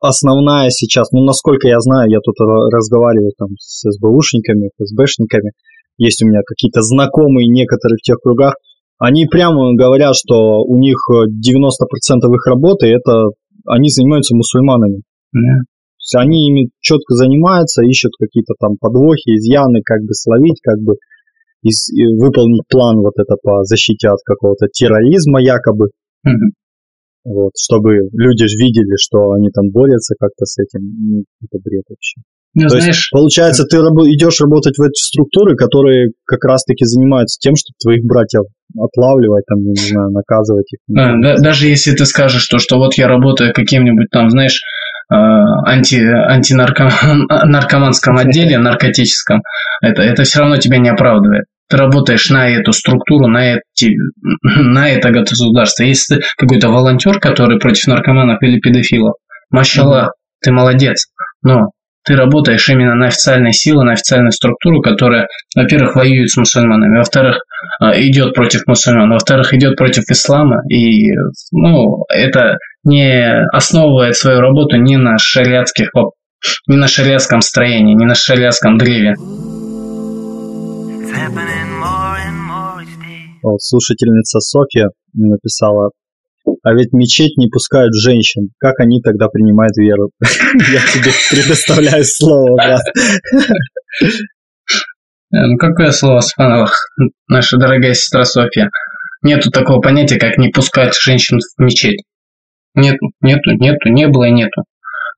основная 0.00 0.70
сейчас, 0.70 1.10
ну, 1.10 1.24
насколько 1.24 1.66
я 1.66 1.80
знаю, 1.80 2.08
я 2.08 2.18
тут 2.20 2.36
разговариваю 2.38 3.32
там 3.36 3.48
с 3.58 3.90
СБУшниками, 3.90 4.70
ФСБшниками, 4.78 5.52
есть 5.96 6.22
у 6.22 6.26
меня 6.28 6.40
какие-то 6.46 6.82
знакомые 6.82 7.48
некоторые 7.48 7.96
в 7.96 8.06
тех 8.06 8.18
кругах, 8.22 8.54
они 9.00 9.26
прямо 9.26 9.74
говорят, 9.74 10.14
что 10.14 10.62
у 10.62 10.78
них 10.78 10.98
90% 11.10 11.26
их 12.34 12.46
работы 12.46 12.86
это 12.86 13.30
они 13.66 13.88
занимаются 13.90 14.34
мусульманами. 14.34 15.02
Yeah. 15.34 15.62
То 15.98 16.00
есть 16.00 16.14
они 16.16 16.48
ими 16.48 16.70
четко 16.80 17.14
занимаются, 17.14 17.84
ищут 17.84 18.12
какие-то 18.18 18.54
там 18.58 18.76
подвохи, 18.80 19.36
изъяны, 19.36 19.82
как 19.84 20.00
бы 20.00 20.14
словить, 20.14 20.60
как 20.62 20.78
бы 20.80 20.94
и, 21.62 21.68
и 21.68 22.06
выполнить 22.16 22.66
план 22.68 22.98
вот 22.98 23.14
это 23.16 23.36
по 23.42 23.64
защите 23.64 24.08
от 24.08 24.20
какого-то 24.24 24.66
терроризма 24.68 25.40
якобы. 25.40 25.88
Mm-hmm. 26.26 26.52
Вот, 27.24 27.52
чтобы 27.58 28.08
люди 28.12 28.44
видели, 28.56 28.96
что 28.96 29.32
они 29.32 29.50
там 29.50 29.70
борются 29.70 30.14
как-то 30.18 30.44
с 30.44 30.58
этим. 30.58 30.80
Ну, 30.80 31.24
это 31.42 31.58
бред 31.62 31.84
вообще. 31.88 32.20
Ну, 32.54 32.62
То 32.62 32.80
знаешь, 32.80 32.86
есть, 32.86 33.10
получается, 33.12 33.64
ты 33.64 33.78
раб- 33.78 34.08
идешь 34.08 34.40
работать 34.40 34.78
в 34.78 34.82
эти 34.82 34.98
структуры, 34.98 35.54
которые 35.54 36.12
как 36.24 36.42
раз-таки 36.44 36.84
занимаются 36.86 37.38
тем, 37.38 37.54
чтобы 37.54 37.76
твоих 37.78 38.04
братьев 38.04 38.44
отлавливать, 38.76 39.44
там, 39.46 39.60
не 39.60 39.74
знаю, 39.74 40.10
наказывать 40.10 40.66
их. 40.72 40.78
А, 40.96 41.20
да, 41.20 41.36
даже 41.36 41.68
если 41.68 41.92
ты 41.92 42.06
скажешь, 42.06 42.46
то, 42.48 42.58
что 42.58 42.78
вот 42.78 42.94
я 42.94 43.06
работаю 43.06 43.52
каким-нибудь 43.52 44.08
там, 44.10 44.30
знаешь, 44.30 44.60
анти, 45.10 46.04
антинаркоманском 46.04 48.16
отделе, 48.18 48.58
наркотическом, 48.58 49.42
это, 49.82 50.02
это 50.02 50.24
все 50.24 50.40
равно 50.40 50.56
тебя 50.56 50.78
не 50.78 50.90
оправдывает. 50.90 51.44
Ты 51.68 51.76
работаешь 51.76 52.30
на 52.30 52.48
эту 52.48 52.72
структуру, 52.72 53.26
на, 53.26 53.54
эти, 53.54 53.92
на 54.42 54.88
это 54.88 55.10
государство. 55.10 55.84
Если 55.84 56.16
ты 56.16 56.22
какой-то 56.36 56.68
волонтер, 56.68 57.20
который 57.20 57.58
против 57.58 57.88
наркоманов 57.88 58.42
или 58.42 58.58
педофилов, 58.58 59.14
машаллах, 59.50 60.08
mm-hmm. 60.08 60.42
ты 60.42 60.52
молодец. 60.52 61.06
Но 61.42 61.70
ты 62.04 62.16
работаешь 62.16 62.68
именно 62.70 62.94
на 62.94 63.08
официальные 63.08 63.52
силы, 63.52 63.84
на 63.84 63.92
официальную 63.92 64.32
структуру, 64.32 64.80
которая, 64.80 65.28
во-первых, 65.54 65.94
воюет 65.94 66.30
с 66.30 66.38
мусульманами, 66.38 66.96
во-вторых, 66.96 67.38
идет 67.80 68.34
против 68.34 68.66
мусульман, 68.66 69.10
во-вторых, 69.10 69.54
идет 69.54 69.76
против 69.76 70.04
ислама, 70.10 70.62
и 70.68 71.12
ну, 71.52 72.04
это 72.08 72.58
не 72.84 73.44
основывает 73.52 74.16
свою 74.16 74.40
работу 74.40 74.76
ни 74.76 74.96
на 74.96 75.18
шариатских 75.18 75.90
ни 76.68 76.76
на 76.76 76.86
шариатском 76.86 77.40
строении, 77.40 77.94
ни 77.94 78.04
на 78.04 78.14
шариатском 78.14 78.78
древе. 78.78 79.14
Вот, 83.42 83.60
слушательница 83.62 84.40
Софья 84.40 84.88
написала 85.14 85.90
а 86.62 86.72
ведь 86.72 86.92
мечеть 86.92 87.36
не 87.36 87.48
пускают 87.48 87.94
женщин. 87.94 88.50
Как 88.58 88.80
они 88.80 89.00
тогда 89.02 89.28
принимают 89.28 89.76
веру? 89.76 90.10
Я 90.22 90.80
тебе 90.92 91.10
предоставляю 91.30 92.04
слово. 92.04 92.78
Э, 95.32 95.46
ну 95.46 95.56
какое 95.56 95.90
слово, 95.90 96.20
Спанов, 96.20 96.72
наша 97.28 97.56
дорогая 97.58 97.94
сестра 97.94 98.24
Софья? 98.24 98.70
Нету 99.22 99.50
такого 99.50 99.80
понятия, 99.80 100.18
как 100.18 100.38
не 100.38 100.48
пускать 100.48 100.96
женщин 100.96 101.38
в 101.40 101.62
мечеть. 101.62 102.02
Нету, 102.74 103.10
нету, 103.20 103.50
нету, 103.50 103.88
не 103.88 104.06
было 104.06 104.24
и 104.24 104.30
нету. 104.30 104.62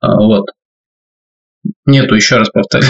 А, 0.00 0.16
вот. 0.16 0.46
Нету, 1.86 2.14
еще 2.14 2.36
раз 2.36 2.48
повторю. 2.50 2.86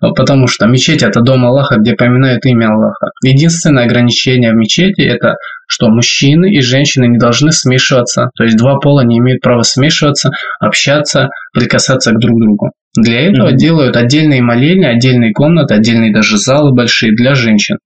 Потому 0.00 0.46
что 0.46 0.66
мечеть 0.66 1.02
это 1.02 1.20
дом 1.20 1.44
Аллаха, 1.44 1.76
где 1.76 1.94
поминают 1.94 2.44
имя 2.44 2.68
Аллаха. 2.68 3.10
Единственное 3.22 3.84
ограничение 3.84 4.52
в 4.52 4.56
мечети 4.56 5.02
это, 5.02 5.34
что 5.68 5.88
мужчины 5.88 6.52
и 6.52 6.60
женщины 6.60 7.06
не 7.06 7.18
должны 7.18 7.52
смешиваться. 7.52 8.30
То 8.36 8.44
есть 8.44 8.56
два 8.56 8.78
пола 8.78 9.04
не 9.04 9.18
имеют 9.18 9.42
права 9.42 9.62
смешиваться, 9.62 10.30
общаться, 10.58 11.28
прикасаться 11.52 12.12
к 12.12 12.18
друг 12.18 12.40
другу. 12.40 12.72
Для 12.96 13.20
этого 13.20 13.52
mm-hmm. 13.52 13.56
делают 13.56 13.96
отдельные 13.96 14.42
молельни, 14.42 14.84
отдельные 14.84 15.32
комнаты, 15.32 15.74
отдельные 15.74 16.12
даже 16.12 16.38
залы 16.38 16.72
большие 16.72 17.14
для 17.14 17.34
женщин. 17.34 17.76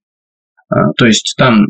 А, 0.69 0.91
то 0.97 1.05
есть 1.05 1.35
там 1.37 1.65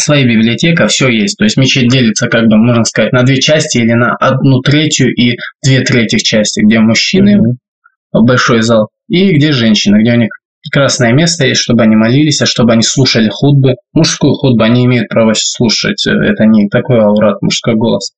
своя 0.00 0.24
библиотека, 0.24 0.86
все 0.86 1.08
есть. 1.08 1.36
То 1.36 1.44
есть 1.44 1.56
мечеть 1.56 1.88
делится, 1.88 2.28
как 2.28 2.46
бы, 2.46 2.56
можно 2.56 2.84
сказать, 2.84 3.12
на 3.12 3.22
две 3.22 3.40
части 3.40 3.78
или 3.78 3.92
на 3.92 4.14
одну 4.16 4.60
третью 4.60 5.08
и 5.14 5.36
две 5.64 5.80
трети 5.82 6.18
части, 6.18 6.60
где 6.60 6.80
мужчины, 6.80 7.36
mm-hmm. 7.36 8.20
большой 8.22 8.62
зал, 8.62 8.88
и 9.08 9.32
где 9.32 9.52
женщины, 9.52 10.00
где 10.02 10.12
у 10.12 10.16
них 10.16 10.30
прекрасное 10.62 11.12
место 11.12 11.46
есть, 11.46 11.60
чтобы 11.60 11.82
они 11.82 11.96
молились, 11.96 12.42
а 12.42 12.46
чтобы 12.46 12.72
они 12.72 12.82
слушали 12.82 13.28
худбы. 13.30 13.76
Мужскую 13.92 14.34
худбу 14.34 14.62
они 14.62 14.84
имеют 14.84 15.08
право 15.08 15.32
слушать, 15.34 16.06
это 16.06 16.44
не 16.44 16.68
такой 16.68 17.00
аурат, 17.00 17.40
мужской 17.42 17.74
голос. 17.74 18.12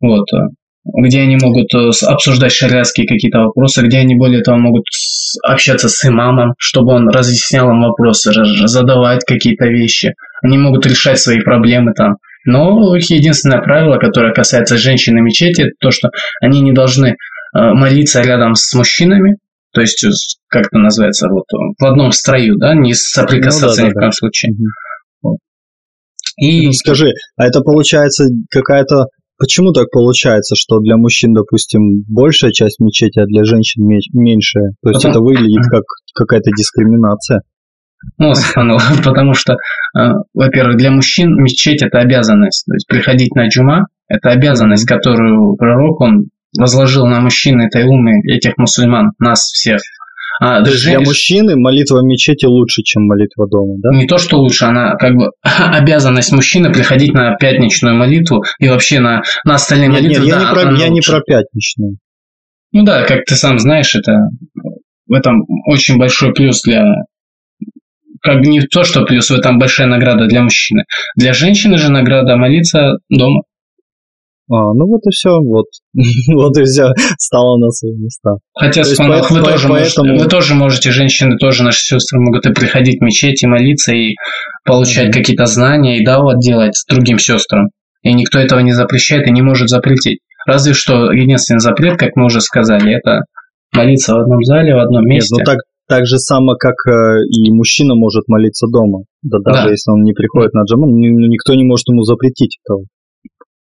Вот 0.00 0.26
где 0.84 1.22
они 1.22 1.36
могут 1.36 1.72
э, 1.74 1.90
обсуждать 2.06 2.52
шариатские 2.52 3.06
какие-то 3.06 3.38
вопросы, 3.38 3.82
где 3.82 3.98
они 3.98 4.14
более 4.14 4.42
того 4.42 4.58
могут 4.58 4.84
общаться 5.42 5.88
с 5.88 6.04
имамом, 6.06 6.54
чтобы 6.58 6.92
он 6.92 7.08
разъяснял 7.08 7.70
им 7.70 7.80
вопросы, 7.80 8.32
задавать 8.66 9.24
какие-то 9.24 9.66
вещи. 9.66 10.14
Они 10.44 10.58
могут 10.58 10.84
решать 10.86 11.18
свои 11.18 11.40
проблемы 11.40 11.92
там. 11.94 12.16
Но 12.44 12.94
их 12.94 13.08
единственное 13.08 13.62
правило, 13.62 13.96
которое 13.96 14.34
касается 14.34 14.76
женщин 14.76 15.16
и 15.16 15.22
мечети, 15.22 15.70
то, 15.80 15.90
что 15.90 16.10
они 16.42 16.60
не 16.60 16.72
должны 16.72 17.06
э, 17.06 17.14
молиться 17.54 18.20
рядом 18.20 18.54
с 18.54 18.74
мужчинами, 18.74 19.38
то 19.72 19.80
есть, 19.80 20.04
как 20.48 20.66
это 20.66 20.78
называется, 20.78 21.28
вот 21.30 21.44
в 21.50 21.84
одном 21.84 22.12
строю, 22.12 22.56
да, 22.58 22.74
не 22.74 22.92
соприкасаться 22.92 23.68
ну, 23.68 23.76
да, 23.76 23.82
ни 23.82 23.86
да, 23.86 23.90
в 23.90 23.94
коем 23.94 24.10
да. 24.10 24.12
случае. 24.12 24.52
И... 26.36 26.66
Ну, 26.66 26.72
скажи, 26.72 27.12
а 27.36 27.46
это 27.46 27.60
получается 27.60 28.26
какая-то 28.50 29.06
Почему 29.36 29.72
так 29.72 29.90
получается, 29.90 30.54
что 30.56 30.78
для 30.78 30.96
мужчин, 30.96 31.34
допустим, 31.34 32.04
большая 32.08 32.52
часть 32.52 32.78
мечети, 32.78 33.18
а 33.18 33.26
для 33.26 33.42
женщин 33.42 33.82
меньшая? 33.84 34.74
То 34.80 34.90
есть 34.90 35.02
потому... 35.02 35.10
это 35.10 35.20
выглядит 35.20 35.66
как 35.68 35.82
какая-то 36.14 36.50
дискриминация. 36.56 37.42
Ну, 38.18 38.32
потому 39.04 39.34
что, 39.34 39.54
э, 39.54 40.08
во-первых, 40.34 40.76
для 40.76 40.90
мужчин 40.90 41.34
мечеть 41.36 41.82
это 41.82 41.98
обязанность. 41.98 42.64
То 42.66 42.74
есть 42.74 42.86
приходить 42.86 43.34
на 43.34 43.48
джума– 43.48 43.86
это 44.08 44.30
обязанность, 44.30 44.86
которую 44.86 45.56
пророк, 45.56 46.00
он 46.00 46.28
возложил 46.58 47.06
на 47.06 47.20
мужчин 47.20 47.60
этой 47.60 47.84
умы, 47.84 48.20
этих 48.26 48.56
мусульман, 48.56 49.12
нас 49.18 49.40
всех. 49.40 49.80
А, 50.40 50.62
То 50.62 50.70
есть 50.70 50.84
для 50.84 51.00
мужчины 51.00 51.56
молитва 51.56 52.00
в 52.00 52.04
мечети 52.04 52.44
лучше, 52.44 52.82
чем 52.82 53.06
молитва 53.06 53.48
дома, 53.48 53.74
да? 53.78 53.96
Не 53.96 54.06
то, 54.06 54.18
что 54.18 54.38
лучше, 54.38 54.64
она 54.64 54.96
как 54.96 55.14
бы 55.14 55.30
обязанность 55.42 56.32
мужчины 56.32 56.72
приходить 56.72 57.12
на 57.12 57.36
пятничную 57.36 57.96
молитву 57.96 58.42
и 58.58 58.68
вообще 58.68 58.98
на, 58.98 59.22
на 59.44 59.54
остальные 59.54 59.90
нет, 59.90 60.02
молитвы. 60.02 60.26
Нет, 60.26 60.34
да, 60.34 60.40
я, 60.40 60.48
не 60.48 60.52
про, 60.52 60.72
я 60.76 60.88
не 60.88 61.00
про 61.00 61.20
пятничную. 61.20 61.96
Ну 62.72 62.84
да, 62.84 63.04
как 63.04 63.24
ты 63.24 63.36
сам 63.36 63.60
знаешь, 63.60 63.94
это 63.94 64.12
в 65.06 65.12
этом 65.12 65.44
очень 65.66 65.98
большой 65.98 66.32
плюс 66.32 66.62
для 66.62 66.84
как 68.24 68.40
бы 68.40 68.46
не 68.46 68.60
то, 68.62 68.84
что 68.84 69.04
плюс, 69.04 69.28
в 69.28 69.34
этом 69.34 69.58
большая 69.58 69.86
награда 69.86 70.26
для 70.26 70.42
мужчины. 70.42 70.84
Для 71.14 71.34
женщины 71.34 71.76
же 71.76 71.92
награда 71.92 72.36
молиться 72.36 72.96
дома. 73.10 73.42
А, 74.50 74.72
ну 74.74 74.86
вот 74.86 75.00
и 75.06 75.10
все, 75.10 75.30
вот. 75.40 75.66
вот 76.34 76.56
и 76.58 76.64
все 76.64 76.88
стало 77.18 77.58
на 77.58 77.70
свои 77.70 77.92
места. 77.92 78.36
Хотя, 78.54 78.84
Спанах, 78.84 79.30
вы, 79.30 79.42
тоже 79.42 79.68
поэтому... 79.68 80.08
можете, 80.08 80.24
вы 80.24 80.30
тоже 80.30 80.54
можете, 80.54 80.90
женщины 80.90 81.36
тоже, 81.36 81.62
наши 81.64 81.80
сестры 81.80 82.20
могут 82.20 82.46
и 82.46 82.52
приходить 82.52 83.00
в 83.00 83.04
мечеть 83.04 83.42
и 83.42 83.46
молиться, 83.46 83.92
и 83.92 84.14
получать 84.64 85.08
mm-hmm. 85.08 85.12
какие-то 85.12 85.46
знания, 85.46 85.98
и 85.98 86.04
да, 86.04 86.20
вот 86.20 86.40
делать 86.40 86.76
с 86.76 86.84
другим 86.86 87.18
сестрам. 87.18 87.68
И 88.02 88.12
никто 88.12 88.38
этого 88.38 88.60
не 88.60 88.72
запрещает 88.72 89.26
и 89.26 89.32
не 89.32 89.42
может 89.42 89.68
запретить. 89.68 90.20
Разве 90.46 90.74
что 90.74 91.10
единственный 91.10 91.60
запрет, 91.60 91.98
как 91.98 92.16
мы 92.16 92.26
уже 92.26 92.40
сказали, 92.40 92.96
это 92.96 93.24
молиться 93.74 94.14
в 94.14 94.18
одном 94.18 94.42
зале, 94.42 94.74
в 94.74 94.78
одном 94.78 95.04
месте. 95.06 95.34
Нет, 95.34 95.46
ну 95.46 95.52
так, 95.52 95.58
так 95.86 96.06
же 96.06 96.18
само, 96.18 96.54
как 96.56 96.74
э, 96.86 97.20
и 97.28 97.52
мужчина 97.52 97.94
может 97.94 98.28
молиться 98.28 98.66
дома. 98.66 99.04
Да, 99.22 99.38
даже 99.38 99.64
да. 99.64 99.70
если 99.70 99.90
он 99.92 100.02
не 100.02 100.12
приходит 100.12 100.54
на 100.54 100.62
джаму, 100.62 100.86
никто 100.86 101.54
не 101.54 101.64
может 101.64 101.88
ему 101.88 102.02
запретить 102.02 102.58
этого. 102.64 102.84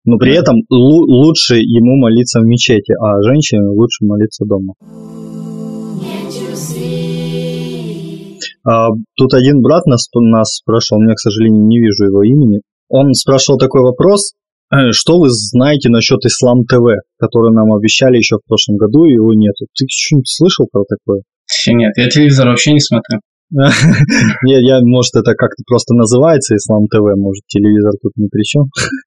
Но 0.05 0.17
при 0.17 0.35
этом 0.35 0.57
лучше 0.71 1.57
ему 1.57 1.97
молиться 1.97 2.41
в 2.41 2.45
мечети, 2.45 2.93
а 3.01 3.23
женщине 3.23 3.69
лучше 3.69 4.05
молиться 4.05 4.45
дома. 4.47 4.75
А, 8.65 8.89
тут 9.17 9.35
один 9.35 9.61
брат 9.61 9.87
нас, 9.87 10.09
нас 10.15 10.57
спрашивал, 10.57 11.03
я, 11.03 11.15
к 11.15 11.19
сожалению, 11.21 11.65
не 11.67 11.79
вижу 11.79 12.05
его 12.05 12.23
имени. 12.23 12.61
Он 12.89 13.15
спрашивал 13.15 13.59
такой 13.59 13.83
вопрос, 13.83 14.33
«Э, 14.71 14.93
что 14.93 15.19
вы 15.19 15.29
знаете 15.31 15.89
насчет 15.89 16.25
Ислам 16.25 16.65
ТВ, 16.65 17.01
который 17.19 17.55
нам 17.55 17.73
обещали 17.73 18.17
еще 18.17 18.37
в 18.37 18.47
прошлом 18.47 18.77
году, 18.77 19.05
и 19.05 19.15
его 19.15 19.33
нету. 19.35 19.67
Ты 19.75 19.87
что-нибудь 19.89 20.29
слышал 20.29 20.67
про 20.71 20.85
такое? 20.85 21.23
Нет, 21.69 21.93
я 21.97 22.09
телевизор 22.09 22.49
вообще 22.49 22.73
не 22.73 22.81
смотрю. 22.81 23.21
Нет, 23.51 24.63
я, 24.63 24.81
может, 24.83 25.15
это 25.15 25.33
как-то 25.35 25.63
просто 25.67 25.95
называется 25.95 26.55
Ислам 26.55 26.87
ТВ, 26.87 27.01
может, 27.17 27.45
телевизор 27.47 27.93
тут 28.03 28.13
ни 28.17 28.29
при 28.29 28.43
чем. 28.43 28.65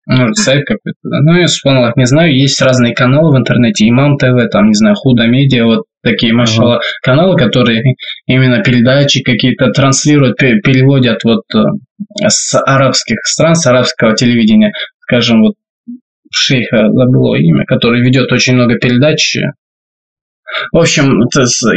Ну, 0.08 0.34
сайт 0.34 0.66
какой-то, 0.66 0.98
да. 1.04 1.20
Ну, 1.22 1.38
я 1.38 1.46
вспомнил, 1.46 1.92
не 1.96 2.06
знаю, 2.06 2.36
есть 2.36 2.60
разные 2.60 2.96
каналы 2.96 3.36
в 3.36 3.38
интернете, 3.38 3.88
Имам 3.88 4.18
ТВ, 4.18 4.50
там, 4.52 4.70
не 4.70 4.74
знаю, 4.74 4.96
Худо 4.96 5.28
Медиа, 5.28 5.66
вот 5.66 5.84
такие, 6.04 6.34
машалла, 6.34 6.78
ага. 6.78 6.84
каналы, 7.04 7.38
которые 7.38 7.84
именно 8.26 8.64
передачи 8.64 9.22
какие-то 9.22 9.70
транслируют, 9.70 10.38
переводят 10.38 11.20
вот 11.24 11.44
э, 11.54 11.60
с 12.28 12.60
арабских 12.60 13.20
стран, 13.24 13.54
с 13.54 13.68
арабского 13.68 14.16
телевидения, 14.16 14.72
скажем, 15.02 15.42
вот 15.42 15.54
шейха 16.34 16.90
забыло 16.92 17.36
имя, 17.36 17.66
который 17.66 18.02
ведет 18.02 18.32
очень 18.32 18.56
много 18.56 18.80
передач 18.80 19.38
в 20.72 20.78
общем, 20.78 21.22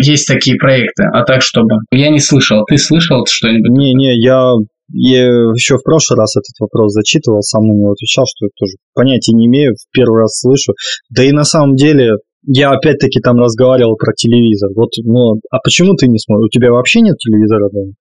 есть 0.00 0.26
такие 0.26 0.56
проекты, 0.56 1.04
а 1.12 1.24
так, 1.24 1.42
чтобы... 1.42 1.76
Я 1.90 2.10
не 2.10 2.20
слышал. 2.20 2.64
Ты 2.66 2.78
слышал 2.78 3.24
что-нибудь? 3.26 3.70
Не-не, 3.70 4.16
я, 4.20 4.52
я 4.92 5.26
еще 5.26 5.76
в 5.76 5.82
прошлый 5.82 6.18
раз 6.18 6.36
этот 6.36 6.58
вопрос 6.60 6.92
зачитывал, 6.92 7.40
сам 7.42 7.62
на 7.66 7.72
него 7.72 7.92
отвечал, 7.92 8.24
что 8.26 8.46
я 8.46 8.50
тоже 8.58 8.76
понятия 8.94 9.32
не 9.32 9.46
имею, 9.46 9.74
в 9.74 9.92
первый 9.92 10.22
раз 10.22 10.40
слышу. 10.40 10.74
Да 11.10 11.24
и 11.24 11.32
на 11.32 11.44
самом 11.44 11.74
деле, 11.76 12.12
я 12.46 12.70
опять-таки 12.70 13.20
там 13.20 13.38
разговаривал 13.38 13.96
про 13.96 14.12
телевизор. 14.12 14.70
Вот, 14.74 14.90
ну, 15.04 15.40
а 15.50 15.58
почему 15.62 15.94
ты 15.94 16.08
не 16.08 16.18
смотришь? 16.18 16.46
У 16.46 16.50
тебя 16.50 16.70
вообще 16.70 17.00
нет 17.00 17.16
телевизора 17.16 17.70
дома? 17.70 17.92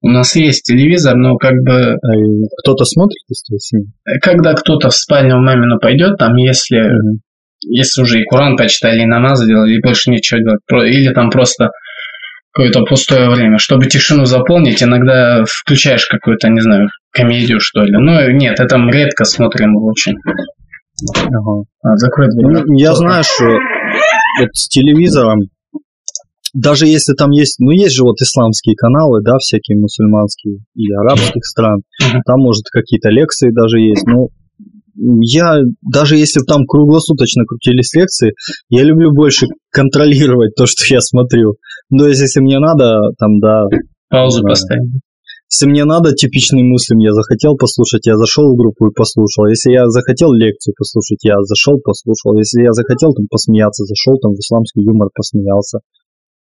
У 0.00 0.08
нас 0.08 0.36
есть 0.36 0.62
телевизор, 0.62 1.16
но 1.16 1.36
как 1.36 1.54
бы... 1.64 1.94
А 1.94 1.96
кто-то 2.62 2.84
смотрит 2.84 3.18
из 3.28 3.42
твоей 3.42 3.58
семьи? 3.58 3.86
Когда 4.22 4.54
кто-то 4.54 4.90
в 4.90 4.94
спальню 4.94 5.36
в 5.36 5.40
мамину 5.40 5.80
пойдет, 5.80 6.18
там 6.18 6.36
если, 6.36 6.78
угу. 6.78 7.18
Если 7.60 8.02
уже 8.02 8.20
и 8.20 8.24
Куран 8.24 8.56
почитали, 8.56 9.02
и 9.02 9.06
намаз 9.06 9.42
сделали, 9.42 9.74
и 9.74 9.82
больше 9.82 10.10
ничего 10.10 10.40
делать, 10.40 10.60
или 10.90 11.12
там 11.12 11.30
просто 11.30 11.70
какое-то 12.52 12.82
пустое 12.84 13.30
время. 13.30 13.58
Чтобы 13.58 13.86
тишину 13.86 14.24
заполнить, 14.24 14.82
иногда 14.82 15.44
включаешь 15.46 16.06
какую-то, 16.06 16.48
не 16.48 16.60
знаю, 16.60 16.88
комедию, 17.10 17.60
что 17.60 17.82
ли. 17.82 17.92
Но 17.92 18.30
нет, 18.30 18.58
это 18.60 18.78
мы 18.78 18.92
редко 18.92 19.24
смотрим 19.24 19.76
очень. 19.76 20.14
Ага. 21.14 21.62
А, 21.82 21.96
закрой 21.96 22.28
дверь. 22.28 22.64
Ну, 22.66 22.76
я 22.76 22.94
знаю, 22.94 23.22
что 23.22 23.44
вот 23.44 24.48
с 24.52 24.68
телевизором, 24.68 25.38
даже 26.54 26.86
если 26.86 27.12
там 27.14 27.30
есть, 27.30 27.60
ну 27.60 27.70
есть 27.70 27.94
же 27.94 28.02
вот 28.02 28.16
исламские 28.20 28.74
каналы, 28.74 29.22
да, 29.22 29.36
всякие 29.38 29.78
мусульманские 29.78 30.58
и 30.74 30.92
арабских 30.92 31.44
стран, 31.44 31.82
там 32.26 32.40
может 32.40 32.64
какие-то 32.72 33.10
лекции 33.10 33.50
даже 33.50 33.78
есть, 33.78 34.06
но 34.06 34.28
я, 34.98 35.60
даже 35.82 36.16
если 36.16 36.40
там 36.40 36.66
круглосуточно 36.66 37.44
крутились 37.44 37.94
лекции, 37.94 38.32
я 38.68 38.82
люблю 38.82 39.12
больше 39.12 39.46
контролировать 39.70 40.54
то, 40.56 40.66
что 40.66 40.82
я 40.92 41.00
смотрю. 41.00 41.56
Ну, 41.90 41.98
то 41.98 42.08
есть, 42.08 42.20
если 42.20 42.40
мне 42.40 42.58
надо, 42.58 42.98
там, 43.18 43.38
да... 43.40 43.64
Паузу 44.10 44.42
да, 44.42 44.50
поставить. 44.50 45.02
Если 45.50 45.66
мне 45.66 45.84
надо 45.84 46.12
типичный 46.12 46.62
муслим, 46.62 46.98
я 46.98 47.12
захотел 47.12 47.56
послушать, 47.56 48.06
я 48.06 48.16
зашел 48.16 48.52
в 48.52 48.56
группу 48.56 48.88
и 48.88 48.94
послушал. 48.94 49.46
Если 49.46 49.72
я 49.72 49.88
захотел 49.88 50.32
лекцию 50.32 50.74
послушать, 50.76 51.24
я 51.24 51.40
зашел, 51.40 51.80
послушал. 51.82 52.36
Если 52.36 52.62
я 52.62 52.72
захотел 52.72 53.14
там 53.14 53.26
посмеяться, 53.30 53.84
зашел 53.84 54.18
там 54.18 54.32
в 54.32 54.38
исламский 54.38 54.82
юмор, 54.82 55.08
посмеялся. 55.14 55.78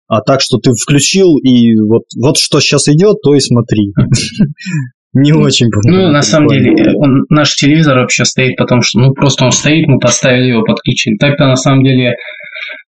А 0.07 0.21
так, 0.21 0.41
что 0.41 0.57
ты 0.57 0.71
включил 0.73 1.37
и 1.37 1.75
вот, 1.77 2.03
вот 2.21 2.37
что 2.37 2.59
сейчас 2.59 2.89
идет, 2.89 3.21
то 3.23 3.33
и 3.33 3.39
смотри. 3.39 3.93
Не 5.13 5.33
ну, 5.33 5.41
очень 5.41 5.67
Ну, 5.85 6.09
на 6.09 6.21
самом 6.21 6.47
деле, 6.47 6.93
он, 6.95 7.25
наш 7.29 7.55
телевизор 7.55 7.97
вообще 7.97 8.23
стоит, 8.23 8.55
потому 8.55 8.81
что, 8.81 8.99
ну, 8.99 9.13
просто 9.13 9.43
он 9.43 9.51
стоит, 9.51 9.87
мы 9.87 9.99
поставили 9.99 10.51
его, 10.51 10.63
подключили. 10.63 11.17
Так-то, 11.17 11.47
на 11.47 11.57
самом 11.57 11.83
деле, 11.83 12.15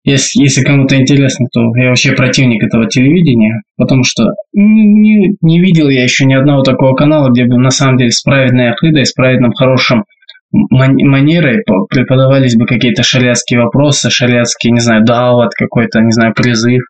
если, 0.05 0.41
если 0.41 0.63
кому-то 0.63 0.95
интересно, 0.95 1.47
то 1.51 1.61
я 1.75 1.89
вообще 1.89 2.13
противник 2.13 2.63
этого 2.63 2.87
телевидения, 2.87 3.61
потому 3.75 4.03
что 4.03 4.23
не, 4.53 5.35
не 5.41 5.59
видел 5.59 5.89
я 5.89 6.03
еще 6.03 6.25
ни 6.25 6.33
одного 6.33 6.61
такого 6.61 6.95
канала, 6.95 7.29
где 7.29 7.45
бы 7.45 7.57
на 7.57 7.71
самом 7.71 7.97
деле 7.97 8.11
с 8.11 8.21
правильной 8.21 8.71
акидой, 8.71 9.05
с 9.05 9.13
правильным 9.13 9.51
хорошим 9.51 10.05
манерой 10.53 11.63
преподавались 11.89 12.55
бы 12.55 12.65
какие-то 12.65 13.01
шариатские 13.01 13.61
вопросы, 13.61 14.09
шариатский, 14.09 14.71
не 14.71 14.79
знаю, 14.79 15.03
дават 15.03 15.51
какой-то, 15.55 15.99
не 15.99 16.11
знаю, 16.11 16.33
призыв. 16.35 16.83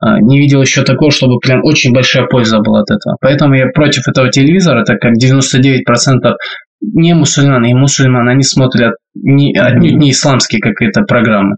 А, 0.00 0.20
не 0.20 0.38
видел 0.38 0.60
еще 0.60 0.82
такого, 0.82 1.10
чтобы 1.10 1.38
прям 1.38 1.64
очень 1.64 1.94
большая 1.94 2.26
польза 2.26 2.58
была 2.58 2.80
от 2.80 2.90
этого. 2.90 3.16
Поэтому 3.20 3.54
я 3.54 3.66
против 3.68 4.06
этого 4.06 4.30
телевизора, 4.30 4.84
так 4.84 4.98
как 5.00 5.12
99% 5.12 6.34
не 6.82 7.14
мусульман 7.14 7.64
и 7.64 7.72
мусульман, 7.72 8.28
они 8.28 8.42
смотрят 8.42 8.92
не, 9.14 9.56
отнюдь 9.56 9.96
не 9.96 10.10
исламские 10.10 10.60
какие-то 10.60 11.02
программы. 11.02 11.56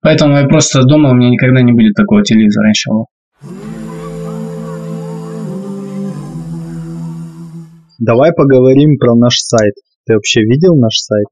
Поэтому 0.00 0.36
я 0.36 0.46
просто 0.46 0.82
думал, 0.82 1.10
у 1.10 1.14
меня 1.14 1.30
никогда 1.30 1.62
не 1.62 1.72
будет 1.72 1.94
такого 1.94 2.22
телевизора, 2.22 2.68
иншаллах. 2.68 3.06
Давай 7.98 8.32
поговорим 8.32 8.98
про 8.98 9.16
наш 9.16 9.38
сайт. 9.38 9.74
Ты 10.06 10.14
вообще 10.14 10.40
видел 10.42 10.76
наш 10.76 10.94
сайт? 10.96 11.26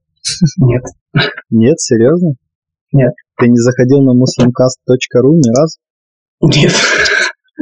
Нет. 0.58 0.82
Нет, 1.50 1.78
серьезно? 1.80 2.34
Нет. 2.92 3.12
Ты 3.38 3.48
не 3.48 3.58
заходил 3.58 4.02
на 4.02 4.12
muslimcast.ru 4.12 5.34
ни 5.34 5.56
разу? 5.56 5.78
Нет. 6.40 6.72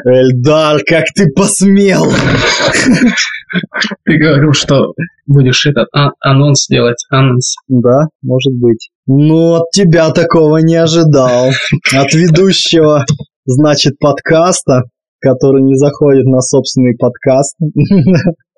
Эльдар, 0.05 0.81
как 0.87 1.05
ты 1.15 1.31
посмел? 1.35 2.05
Ты 4.05 4.19
говорил, 4.19 4.53
что 4.53 4.93
будешь 5.27 5.67
этот 5.67 5.89
а- 5.93 6.13
анонс 6.21 6.67
делать, 6.69 7.05
анонс. 7.11 7.57
Да, 7.69 8.05
может 8.23 8.55
быть. 8.55 8.91
Ну, 9.07 9.55
от 9.55 9.71
тебя 9.73 10.11
такого 10.11 10.59
не 10.59 10.77
ожидал. 10.77 11.51
От 11.93 12.15
ведущего, 12.15 13.05
значит, 13.45 13.99
подкаста, 13.99 14.83
который 15.19 15.63
не 15.63 15.77
заходит 15.77 16.25
на 16.27 16.41
собственный 16.41 16.97
подкаст. 16.97 17.57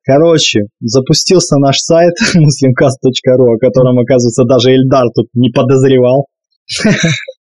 Короче, 0.05 0.63
запустился 0.81 1.59
наш 1.59 1.79
сайт 1.79 2.15
muslimcast.ru, 2.37 3.55
о 3.55 3.59
котором, 3.59 3.99
оказывается, 3.99 4.45
даже 4.45 4.73
Эльдар 4.75 5.07
тут 5.15 5.29
не 5.35 5.51
подозревал. 5.51 6.27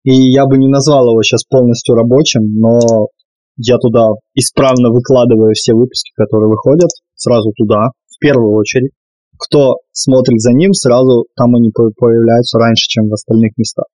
И 0.03 0.13
я 0.31 0.45
бы 0.45 0.57
не 0.57 0.67
назвал 0.67 1.09
его 1.09 1.21
сейчас 1.23 1.43
полностью 1.43 1.95
рабочим, 1.95 2.41
но 2.59 3.07
я 3.57 3.77
туда 3.77 4.09
исправно 4.33 4.89
выкладываю 4.89 5.53
все 5.53 5.73
выпуски, 5.73 6.11
которые 6.15 6.49
выходят, 6.49 6.89
сразу 7.15 7.51
туда, 7.55 7.89
в 8.07 8.19
первую 8.19 8.55
очередь. 8.55 8.91
Кто 9.37 9.77
смотрит 9.91 10.39
за 10.39 10.51
ним, 10.51 10.73
сразу 10.73 11.27
там 11.35 11.55
они 11.55 11.71
появляются 11.71 12.57
раньше, 12.59 12.87
чем 12.87 13.07
в 13.07 13.13
остальных 13.13 13.51
местах. 13.57 13.85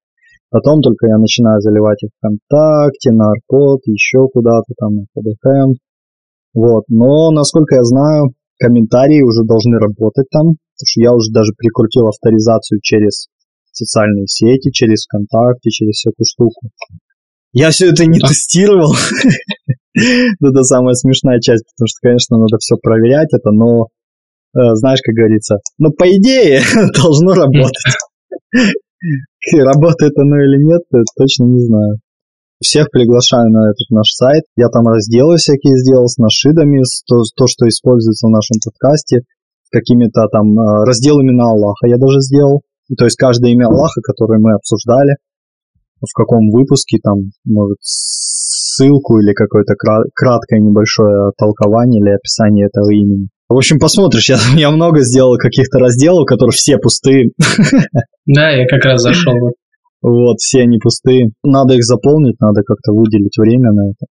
Потом 0.49 0.81
только 0.81 1.07
я 1.07 1.17
начинаю 1.17 1.61
заливать 1.61 2.01
их 2.03 2.09
ВКонтакте, 2.17 3.11
на 3.11 3.31
Аркод, 3.31 3.81
еще 3.85 4.27
куда-то 4.31 4.73
там, 4.77 4.95
на 4.95 5.05
ПДХМ. 5.13 5.73
Вот. 6.53 6.83
Но, 6.87 7.31
насколько 7.31 7.75
я 7.75 7.83
знаю, 7.83 8.33
комментарии 8.59 9.21
уже 9.21 9.43
должны 9.43 9.77
работать 9.77 10.27
там, 10.31 10.55
потому 10.55 10.87
что 10.87 11.01
я 11.01 11.13
уже 11.13 11.31
даже 11.31 11.51
прикрутил 11.57 12.07
авторизацию 12.07 12.79
через 12.81 13.27
социальные 13.71 14.27
сети, 14.27 14.71
через 14.71 15.05
ВКонтакте, 15.05 15.69
через 15.69 15.95
всякую 15.95 16.25
штуку. 16.25 16.69
Я 17.51 17.71
все 17.71 17.89
это 17.89 18.05
не 18.05 18.19
тестировал. 18.19 18.93
Это 19.95 20.63
самая 20.63 20.93
смешная 20.93 21.39
часть, 21.39 21.63
потому 21.71 21.87
что, 21.87 21.99
конечно, 22.01 22.37
надо 22.37 22.57
все 22.59 22.75
проверять 22.75 23.29
это, 23.31 23.51
но 23.51 23.87
э, 24.53 24.75
знаешь, 24.75 24.99
как 25.01 25.15
говорится, 25.15 25.59
ну, 25.77 25.91
по 25.91 26.03
идее, 26.03 26.59
должно 27.01 27.33
работать. 27.33 27.95
Работает 29.53 30.17
оно 30.17 30.35
или 30.35 30.61
нет, 30.65 30.81
точно 31.17 31.45
не 31.45 31.61
знаю. 31.61 31.99
Всех 32.61 32.89
приглашаю 32.91 33.49
на 33.51 33.69
этот 33.69 33.89
наш 33.89 34.07
сайт. 34.11 34.43
Я 34.55 34.69
там 34.69 34.87
разделы 34.87 35.37
всякие 35.37 35.77
сделал 35.77 36.07
с 36.07 36.17
нашидами, 36.17 36.83
с 36.83 37.03
то, 37.03 37.21
то 37.35 37.47
что 37.47 37.67
используется 37.67 38.27
в 38.27 38.31
нашем 38.31 38.57
подкасте, 38.63 39.21
какими-то 39.71 40.27
там 40.31 40.57
э, 40.57 40.85
разделами 40.85 41.31
на 41.31 41.51
Аллаха 41.51 41.87
я 41.87 41.97
даже 41.97 42.21
сделал. 42.21 42.61
То 42.97 43.05
есть 43.05 43.17
каждое 43.17 43.51
имя 43.51 43.65
Аллаха, 43.65 43.99
которое 44.01 44.39
мы 44.39 44.53
обсуждали, 44.53 45.15
в 45.99 46.13
каком 46.13 46.49
выпуске, 46.51 46.99
там, 47.03 47.31
может, 47.45 47.77
ссылку 47.81 49.19
или 49.19 49.33
какое-то 49.33 49.73
краткое 50.13 50.59
небольшое 50.59 51.31
толкование 51.37 51.99
или 51.99 52.15
описание 52.15 52.67
этого 52.67 52.91
имени. 52.91 53.27
В 53.47 53.55
общем, 53.57 53.79
посмотришь, 53.79 54.29
я, 54.29 54.37
я 54.55 54.71
много 54.71 55.01
сделал 55.01 55.37
каких-то 55.37 55.79
разделов, 55.79 56.25
которые 56.25 56.53
все 56.53 56.77
пустые. 56.77 57.29
Да, 58.27 58.49
я 58.49 58.65
как 58.65 58.83
раз 58.83 59.03
зашел. 59.03 59.53
Вот, 60.05 60.37
все 60.37 60.61
они 60.61 60.77
пустые. 60.77 61.31
Надо 61.43 61.73
их 61.73 61.83
заполнить, 61.83 62.39
надо 62.39 62.61
как-то 62.61 62.93
выделить 62.93 63.37
время 63.37 63.71
на 63.71 63.89
это. 63.89 64.05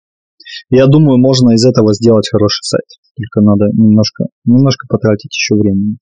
Я 0.70 0.86
думаю, 0.86 1.18
можно 1.18 1.50
из 1.50 1.64
этого 1.64 1.92
сделать 1.94 2.28
хороший 2.30 2.62
сайт. 2.62 2.86
Только 3.16 3.44
надо 3.44 3.66
немножко, 3.74 4.24
немножко 4.44 4.86
потратить 4.88 5.34
еще 5.34 5.54
времени 5.56 5.96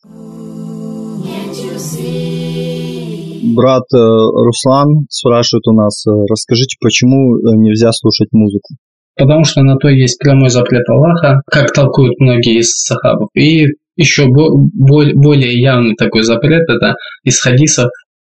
брат 3.55 3.85
э, 3.95 3.99
Руслан 3.99 5.07
спрашивает 5.11 5.67
у 5.69 5.73
нас, 5.73 6.05
э, 6.07 6.11
расскажите, 6.31 6.77
почему 6.81 7.37
э, 7.37 7.57
нельзя 7.57 7.93
слушать 7.93 8.29
музыку? 8.33 8.75
Потому 9.17 9.45
что 9.45 9.63
на 9.63 9.77
то 9.77 9.89
есть 9.89 10.19
прямой 10.19 10.51
запрет 10.51 10.89
Аллаха, 10.89 11.43
как 11.51 11.73
толкуют 11.73 12.21
многие 12.21 12.61
из 12.61 12.71
сахабов. 12.71 13.29
И 13.35 13.67
еще 13.97 14.27
более 14.29 15.61
явный 15.61 15.97
такой 15.97 16.23
запрет– 16.23 16.63
это 16.69 16.95
из 17.25 17.41
хадисов, 17.41 17.91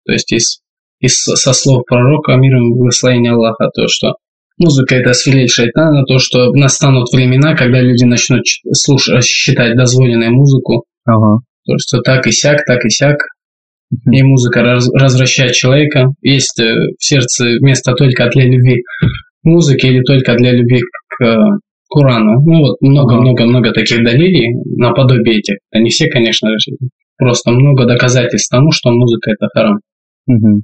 то 0.05 0.11
есть 0.11 0.31
из, 0.33 0.59
из, 1.03 1.15
со 1.21 1.53
слов 1.53 1.83
пророка 1.85 2.35
мир 2.35 2.55
и 2.55 2.69
благословения 2.69 3.33
Аллаха, 3.33 3.69
то, 3.75 3.87
что 3.87 4.15
музыка– 4.57 4.95
это 4.97 5.13
свирель 5.13 5.49
шайтана, 5.49 6.03
то, 6.05 6.17
что 6.17 6.51
настанут 6.53 7.11
времена, 7.11 7.55
когда 7.55 7.81
люди 7.81 8.05
начнут 8.05 8.43
слушать, 8.71 9.25
считать 9.25 9.75
дозволенной 9.75 10.29
музыку, 10.29 10.85
ага. 11.05 11.39
то, 11.65 11.73
что 11.77 12.01
так 12.01 12.25
и 12.25 12.31
сяк, 12.31 12.63
так 12.65 12.85
и 12.85 12.89
сяк, 12.89 13.17
и 14.11 14.23
музыка 14.23 14.61
раз, 14.63 14.89
развращает 14.93 15.53
человека. 15.53 16.07
Есть 16.21 16.59
э, 16.59 16.73
в 16.97 17.03
сердце 17.03 17.59
место 17.59 17.93
только 17.93 18.29
для 18.29 18.45
любви 18.45 18.81
к 18.81 19.45
музыке 19.45 19.89
или 19.89 20.01
только 20.01 20.35
для 20.35 20.51
любви 20.51 20.79
к 21.09 21.23
э, 21.23 21.37
Корану. 21.89 22.41
Ну 22.43 22.59
вот 22.59 22.77
много-много-много 22.81 23.71
таких 23.71 24.03
далилей 24.03 24.55
наподобие 24.77 25.39
этих. 25.39 25.57
Они 25.71 25.89
все, 25.89 26.07
конечно 26.07 26.49
же, 26.57 26.71
просто 27.17 27.51
много 27.51 27.85
доказательств 27.85 28.49
тому, 28.49 28.71
что 28.71 28.91
музыка 28.91 29.31
это 29.31 29.47
харам. 29.53 29.79
Угу. 30.27 30.63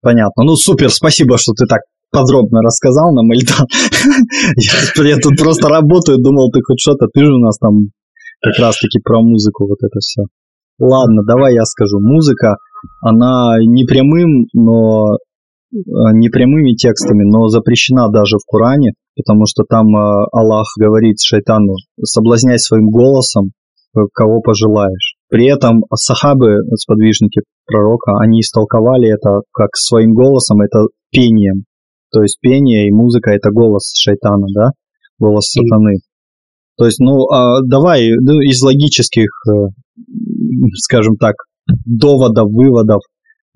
Понятно. 0.00 0.44
Ну 0.44 0.54
супер, 0.54 0.90
спасибо, 0.90 1.38
что 1.38 1.52
ты 1.52 1.66
так 1.66 1.80
подробно 2.10 2.62
рассказал 2.62 3.12
нам, 3.12 3.32
Ильдан. 3.32 3.66
я, 4.56 5.04
я 5.04 5.16
тут 5.16 5.36
просто 5.38 5.68
работаю, 5.68 6.18
думал, 6.18 6.50
ты 6.50 6.60
хоть 6.62 6.80
что-то, 6.80 7.06
ты 7.12 7.24
же 7.24 7.34
у 7.34 7.38
нас 7.38 7.58
там 7.58 7.90
как 8.40 8.58
раз-таки 8.58 9.00
про 9.00 9.20
музыку 9.20 9.66
вот 9.66 9.78
это 9.82 9.98
все. 10.00 10.22
Ладно, 10.78 11.22
давай 11.26 11.54
я 11.54 11.64
скажу. 11.64 11.98
Музыка, 12.00 12.56
она 13.02 13.56
не 13.60 13.84
прямым, 13.84 14.46
но 14.52 15.16
э, 15.16 15.76
не 16.12 16.28
прямыми 16.28 16.74
текстами, 16.74 17.24
но 17.24 17.48
запрещена 17.48 18.08
даже 18.10 18.36
в 18.36 18.48
Коране. 18.48 18.92
потому 19.16 19.46
что 19.46 19.64
там 19.68 19.88
э, 19.88 20.26
Аллах 20.32 20.68
говорит 20.78 21.16
шайтану, 21.20 21.74
соблазняй 22.00 22.58
своим 22.58 22.90
голосом, 22.90 23.50
э, 23.96 24.00
кого 24.14 24.40
пожелаешь. 24.40 25.17
При 25.28 25.46
этом 25.46 25.84
сахабы, 25.94 26.58
сподвижники 26.76 27.42
пророка, 27.66 28.18
они 28.18 28.40
истолковали 28.40 29.08
это 29.08 29.42
как 29.52 29.76
своим 29.76 30.14
голосом, 30.14 30.60
это 30.62 30.86
пением. 31.10 31.64
То 32.10 32.22
есть 32.22 32.38
пение 32.40 32.88
и 32.88 32.92
музыка– 32.92 33.30
это 33.32 33.50
голос 33.50 33.92
шайтана, 33.94 34.46
да? 34.54 34.70
Голос 35.18 35.50
сатаны. 35.50 35.96
То 36.78 36.86
есть, 36.86 37.00
ну, 37.00 37.28
а 37.30 37.60
давай 37.62 38.08
ну, 38.20 38.40
из 38.40 38.62
логических, 38.62 39.28
э, 39.50 39.52
скажем 40.76 41.16
так, 41.16 41.34
доводов, 41.84 42.50
выводов 42.50 43.02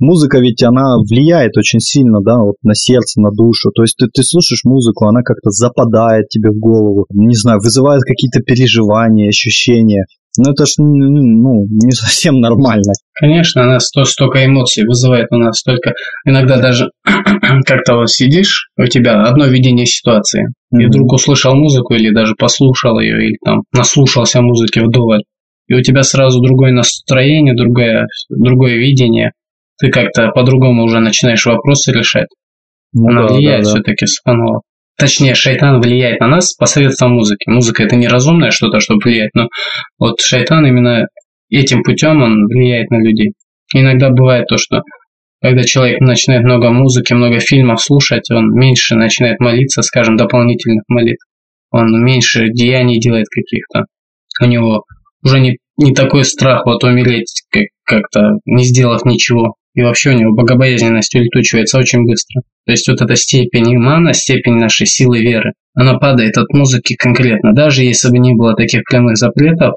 музыка 0.02 0.38
ведь 0.38 0.62
она 0.62 0.96
влияет 0.98 1.56
очень 1.56 1.80
сильно, 1.80 2.20
да, 2.20 2.38
вот 2.38 2.56
на 2.62 2.74
сердце, 2.74 3.20
на 3.20 3.30
душу. 3.30 3.70
То 3.70 3.82
есть 3.82 3.96
ты, 3.96 4.06
ты 4.12 4.22
слушаешь 4.22 4.64
музыку, 4.64 5.06
она 5.06 5.22
как-то 5.22 5.50
западает 5.50 6.28
тебе 6.28 6.50
в 6.50 6.58
голову, 6.58 7.06
не 7.10 7.36
знаю, 7.36 7.60
вызывает 7.60 8.02
какие-то 8.02 8.40
переживания, 8.40 9.28
ощущения. 9.28 10.04
Ну 10.38 10.52
это 10.52 10.64
ж 10.64 10.70
ну, 10.78 11.66
не 11.68 11.92
совсем 11.92 12.40
нормально. 12.40 12.92
Конечно, 13.12 13.64
она 13.64 13.80
сто, 13.80 14.04
столько 14.04 14.44
эмоций 14.44 14.84
вызывает 14.86 15.26
у 15.30 15.36
нас 15.36 15.58
столько. 15.58 15.92
Иногда 16.24 16.58
даже 16.58 16.90
как-то 17.66 17.96
вот 17.96 18.08
сидишь, 18.08 18.70
у 18.78 18.86
тебя 18.86 19.24
одно 19.24 19.46
видение 19.46 19.84
ситуации, 19.84 20.46
mm-hmm. 20.46 20.82
и 20.82 20.86
вдруг 20.86 21.12
услышал 21.12 21.54
музыку 21.54 21.94
или 21.94 22.14
даже 22.14 22.34
послушал 22.34 22.98
ее, 22.98 23.26
или 23.26 23.36
там 23.44 23.62
наслушался 23.72 24.40
музыки 24.40 24.78
вдоволь, 24.78 25.22
и 25.68 25.74
у 25.74 25.82
тебя 25.82 26.02
сразу 26.02 26.40
другое 26.40 26.72
настроение, 26.72 27.54
другое, 27.54 28.06
другое 28.30 28.76
видение, 28.76 29.32
ты 29.78 29.90
как-то 29.90 30.28
по-другому 30.28 30.84
уже 30.84 31.00
начинаешь 31.00 31.44
вопросы 31.44 31.92
решать. 31.92 32.28
Ну, 32.92 33.08
Она 33.08 33.26
да, 33.26 33.34
влияет 33.34 33.64
да, 33.64 33.70
да. 33.70 33.74
все-таки 33.74 34.06
субханаллах. 34.06 34.62
Точнее, 35.02 35.34
шайтан 35.34 35.80
влияет 35.80 36.20
на 36.20 36.28
нас 36.28 36.54
посредством 36.54 37.14
музыки. 37.14 37.50
Музыка 37.50 37.82
это 37.82 37.96
не 37.96 38.06
разумное 38.06 38.52
что-то, 38.52 38.78
чтобы 38.78 39.00
влиять, 39.02 39.30
но 39.34 39.48
вот 39.98 40.20
шайтан 40.20 40.64
именно 40.64 41.08
этим 41.50 41.82
путем 41.82 42.22
он 42.22 42.46
влияет 42.46 42.88
на 42.92 43.02
людей. 43.02 43.32
Иногда 43.74 44.10
бывает 44.10 44.46
то, 44.46 44.58
что 44.58 44.82
когда 45.42 45.64
человек 45.64 45.98
начинает 45.98 46.44
много 46.44 46.70
музыки, 46.70 47.14
много 47.14 47.40
фильмов 47.40 47.82
слушать, 47.82 48.30
он 48.30 48.54
меньше 48.54 48.94
начинает 48.94 49.40
молиться, 49.40 49.82
скажем, 49.82 50.16
дополнительных 50.16 50.84
молитв. 50.86 51.26
Он 51.72 52.04
меньше 52.04 52.50
деяний 52.50 53.00
делает 53.00 53.26
каких-то. 53.28 53.86
У 54.40 54.46
него 54.46 54.84
уже 55.24 55.40
не, 55.40 55.58
не 55.78 55.92
такой 55.92 56.22
страх 56.22 56.64
вот 56.64 56.84
умереть 56.84 57.42
как, 57.50 57.64
как-то, 57.84 58.34
не 58.44 58.62
сделав 58.62 59.04
ничего 59.04 59.56
и 59.74 59.82
вообще 59.82 60.10
у 60.10 60.18
него 60.18 60.34
богобоязненность 60.34 61.14
улетучивается 61.14 61.78
очень 61.78 62.04
быстро. 62.04 62.42
То 62.66 62.72
есть 62.72 62.88
вот 62.88 63.00
эта 63.00 63.16
степень 63.16 63.74
имана, 63.74 64.12
степень 64.12 64.54
нашей 64.54 64.86
силы 64.86 65.20
веры, 65.20 65.52
она 65.74 65.98
падает 65.98 66.36
от 66.36 66.52
музыки 66.52 66.94
конкретно. 66.94 67.54
Даже 67.54 67.82
если 67.82 68.10
бы 68.10 68.18
не 68.18 68.34
было 68.34 68.54
таких 68.54 68.82
прямых 68.84 69.16
запретов, 69.16 69.74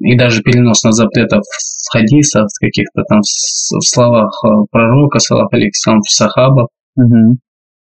и 0.00 0.16
даже 0.16 0.42
переносных 0.42 0.94
запретов 0.94 1.42
в 1.44 1.92
хадисах, 1.92 2.46
в 2.46 2.60
каких-то 2.60 3.02
там 3.08 3.20
в 3.20 3.84
словах 3.84 4.32
э, 4.44 4.48
пророка, 4.70 5.18
саллаху 5.18 5.54
алейкум, 5.54 6.00
в 6.00 6.10
сахабах, 6.10 6.68
угу. 6.96 7.36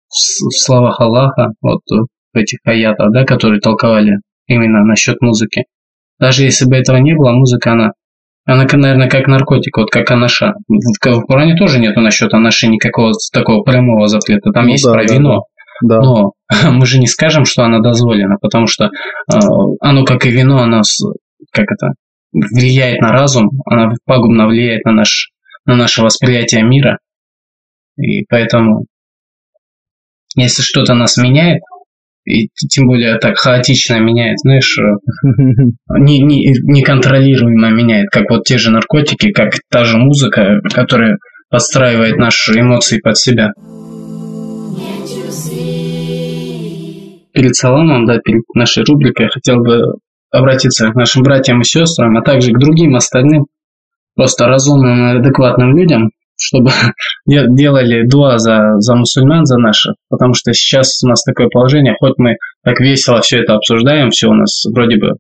в 0.10 0.52
словах 0.58 1.02
Аллаха, 1.02 1.50
вот 1.62 1.82
в 1.90 2.38
этих 2.38 2.60
аятах, 2.64 3.12
да, 3.12 3.26
которые 3.26 3.60
толковали 3.60 4.20
именно 4.48 4.84
насчет 4.84 5.22
музыки. 5.22 5.66
Даже 6.20 6.44
если 6.44 6.66
бы 6.66 6.76
этого 6.76 6.98
не 6.98 7.14
было, 7.16 7.32
музыка, 7.34 7.74
она 7.74 7.92
она, 8.46 8.66
наверное, 8.74 9.10
как 9.10 9.28
наркотик, 9.28 9.78
вот 9.78 9.90
как 9.90 10.12
анаша. 10.12 10.54
В, 10.68 10.76
в 10.76 11.26
Коране 11.26 11.56
тоже 11.56 11.80
нету 11.80 12.02
насчет 12.02 12.34
анаши 12.34 12.68
никакого 12.68 13.14
такого 13.32 13.64
прямого 13.64 14.08
запрета. 14.08 14.52
Там 14.52 14.66
ну, 14.66 14.72
есть 14.72 14.84
да, 14.84 14.92
про 14.92 15.06
да, 15.06 15.14
вино. 15.14 15.44
Да. 15.82 16.02
Но 16.02 16.34
мы 16.72 16.86
же 16.86 17.00
не 17.00 17.08
скажем, 17.08 17.46
что 17.46 17.64
она 17.64 17.80
дозволена, 17.80 18.38
потому 18.42 18.68
что 18.68 18.86
э, 18.86 19.38
оно, 19.80 20.04
как 20.04 20.26
и 20.26 20.32
вино, 20.32 20.60
оно, 20.60 20.82
как 21.52 21.72
это, 21.72 21.94
влияет 22.34 23.00
на 23.00 23.12
разум, 23.12 23.52
она 23.66 23.94
пагубно 24.06 24.48
влияет 24.48 24.84
на, 24.86 24.92
наш, 24.92 25.30
на 25.66 25.76
наше 25.76 26.02
восприятие 26.02 26.64
мира. 26.64 27.00
И 27.96 28.26
поэтому, 28.26 28.86
если 30.36 30.64
что-то 30.64 30.96
нас 30.96 31.16
меняет, 31.16 31.62
и 32.26 32.48
тем 32.70 32.88
более 32.88 33.18
так 33.18 33.38
хаотично 33.38 34.00
меняет, 34.00 34.40
знаешь, 34.40 34.78
э, 34.78 34.84
не, 36.00 36.20
не, 36.20 36.54
неконтролируемо 36.64 37.70
меняет, 37.72 38.10
как 38.12 38.30
вот 38.30 38.44
те 38.46 38.58
же 38.58 38.72
наркотики, 38.72 39.32
как 39.32 39.54
та 39.70 39.84
же 39.84 39.98
музыка, 39.98 40.60
которая 40.74 41.18
подстраивает 41.50 42.18
наши 42.18 42.60
эмоции 42.60 43.00
под 43.00 43.18
себя. 43.18 43.52
Перед 47.34 47.56
салоном, 47.56 48.06
да, 48.06 48.20
перед 48.20 48.44
нашей 48.54 48.84
рубрикой 48.84 49.26
я 49.26 49.30
хотел 49.30 49.58
бы 49.58 49.82
обратиться 50.32 50.90
к 50.90 50.96
нашим 50.96 51.24
братьям 51.24 51.62
и 51.62 51.64
сестрам, 51.64 52.16
а 52.18 52.22
также 52.22 52.52
к 52.52 52.60
другим 52.60 52.96
остальным, 52.96 53.46
просто 54.16 54.48
разумным 54.48 55.08
и 55.08 55.20
адекватным 55.20 55.76
людям, 55.76 56.10
чтобы 56.44 56.72
делали 57.26 58.08
дуа 58.08 58.38
за, 58.38 58.80
за 58.80 58.96
мусульман, 58.96 59.46
за 59.46 59.58
наших, 59.58 59.96
потому 60.10 60.34
что 60.34 60.54
сейчас 60.54 61.04
у 61.04 61.08
нас 61.08 61.24
такое 61.24 61.48
положение, 61.48 61.96
хоть 62.00 62.18
мы 62.18 62.36
так 62.64 62.80
весело 62.80 63.22
все 63.22 63.40
это 63.40 63.56
обсуждаем, 63.56 64.10
все 64.10 64.28
у 64.28 64.34
нас 64.34 64.66
вроде 64.74 64.98
бы 64.98 65.14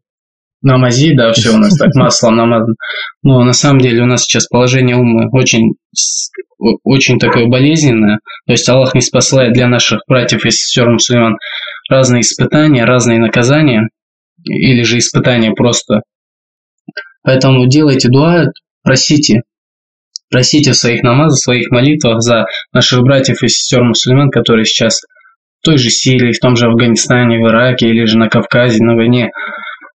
намази, 0.61 1.15
да, 1.15 1.31
все 1.33 1.53
у 1.53 1.57
нас 1.57 1.75
так 1.77 1.89
маслом 1.95 2.35
намазано, 2.35 2.75
но 3.21 3.43
на 3.43 3.53
самом 3.53 3.79
деле 3.79 4.03
у 4.03 4.05
нас 4.05 4.23
сейчас 4.23 4.47
положение 4.47 4.95
ума 4.95 5.27
очень, 5.31 5.73
очень 6.83 7.19
такое 7.19 7.47
болезненное, 7.47 8.19
то 8.45 8.53
есть 8.53 8.67
Аллах 8.67 8.95
не 8.95 9.01
спасает 9.01 9.53
для 9.53 9.67
наших 9.67 10.01
братьев 10.07 10.45
и 10.45 10.51
сестер 10.51 10.89
мусульман 10.89 11.37
разные 11.89 12.21
испытания, 12.21 12.85
разные 12.85 13.19
наказания, 13.19 13.89
или 14.45 14.83
же 14.83 14.97
испытания 14.97 15.51
просто. 15.51 16.01
Поэтому 17.23 17.67
делайте 17.67 18.09
дуа, 18.09 18.47
просите, 18.83 19.43
Просите 20.33 20.71
в 20.71 20.75
своих 20.75 21.03
намазах, 21.03 21.37
в 21.37 21.43
своих 21.43 21.69
молитвах 21.69 22.19
за 22.19 22.45
наших 22.73 23.03
братьев 23.03 23.43
и 23.43 23.47
сестер 23.47 23.83
мусульман, 23.83 24.31
которые 24.31 24.65
сейчас 24.65 25.01
в 25.59 25.63
той 25.63 25.77
же 25.77 25.91
Сирии, 25.91 26.31
в 26.31 26.39
том 26.39 26.55
же 26.55 26.65
Афганистане, 26.65 27.37
в 27.37 27.47
Ираке 27.47 27.89
или 27.89 28.05
же 28.05 28.17
на 28.17 28.29
Кавказе, 28.29 28.83
на 28.83 28.95
войне. 28.95 29.29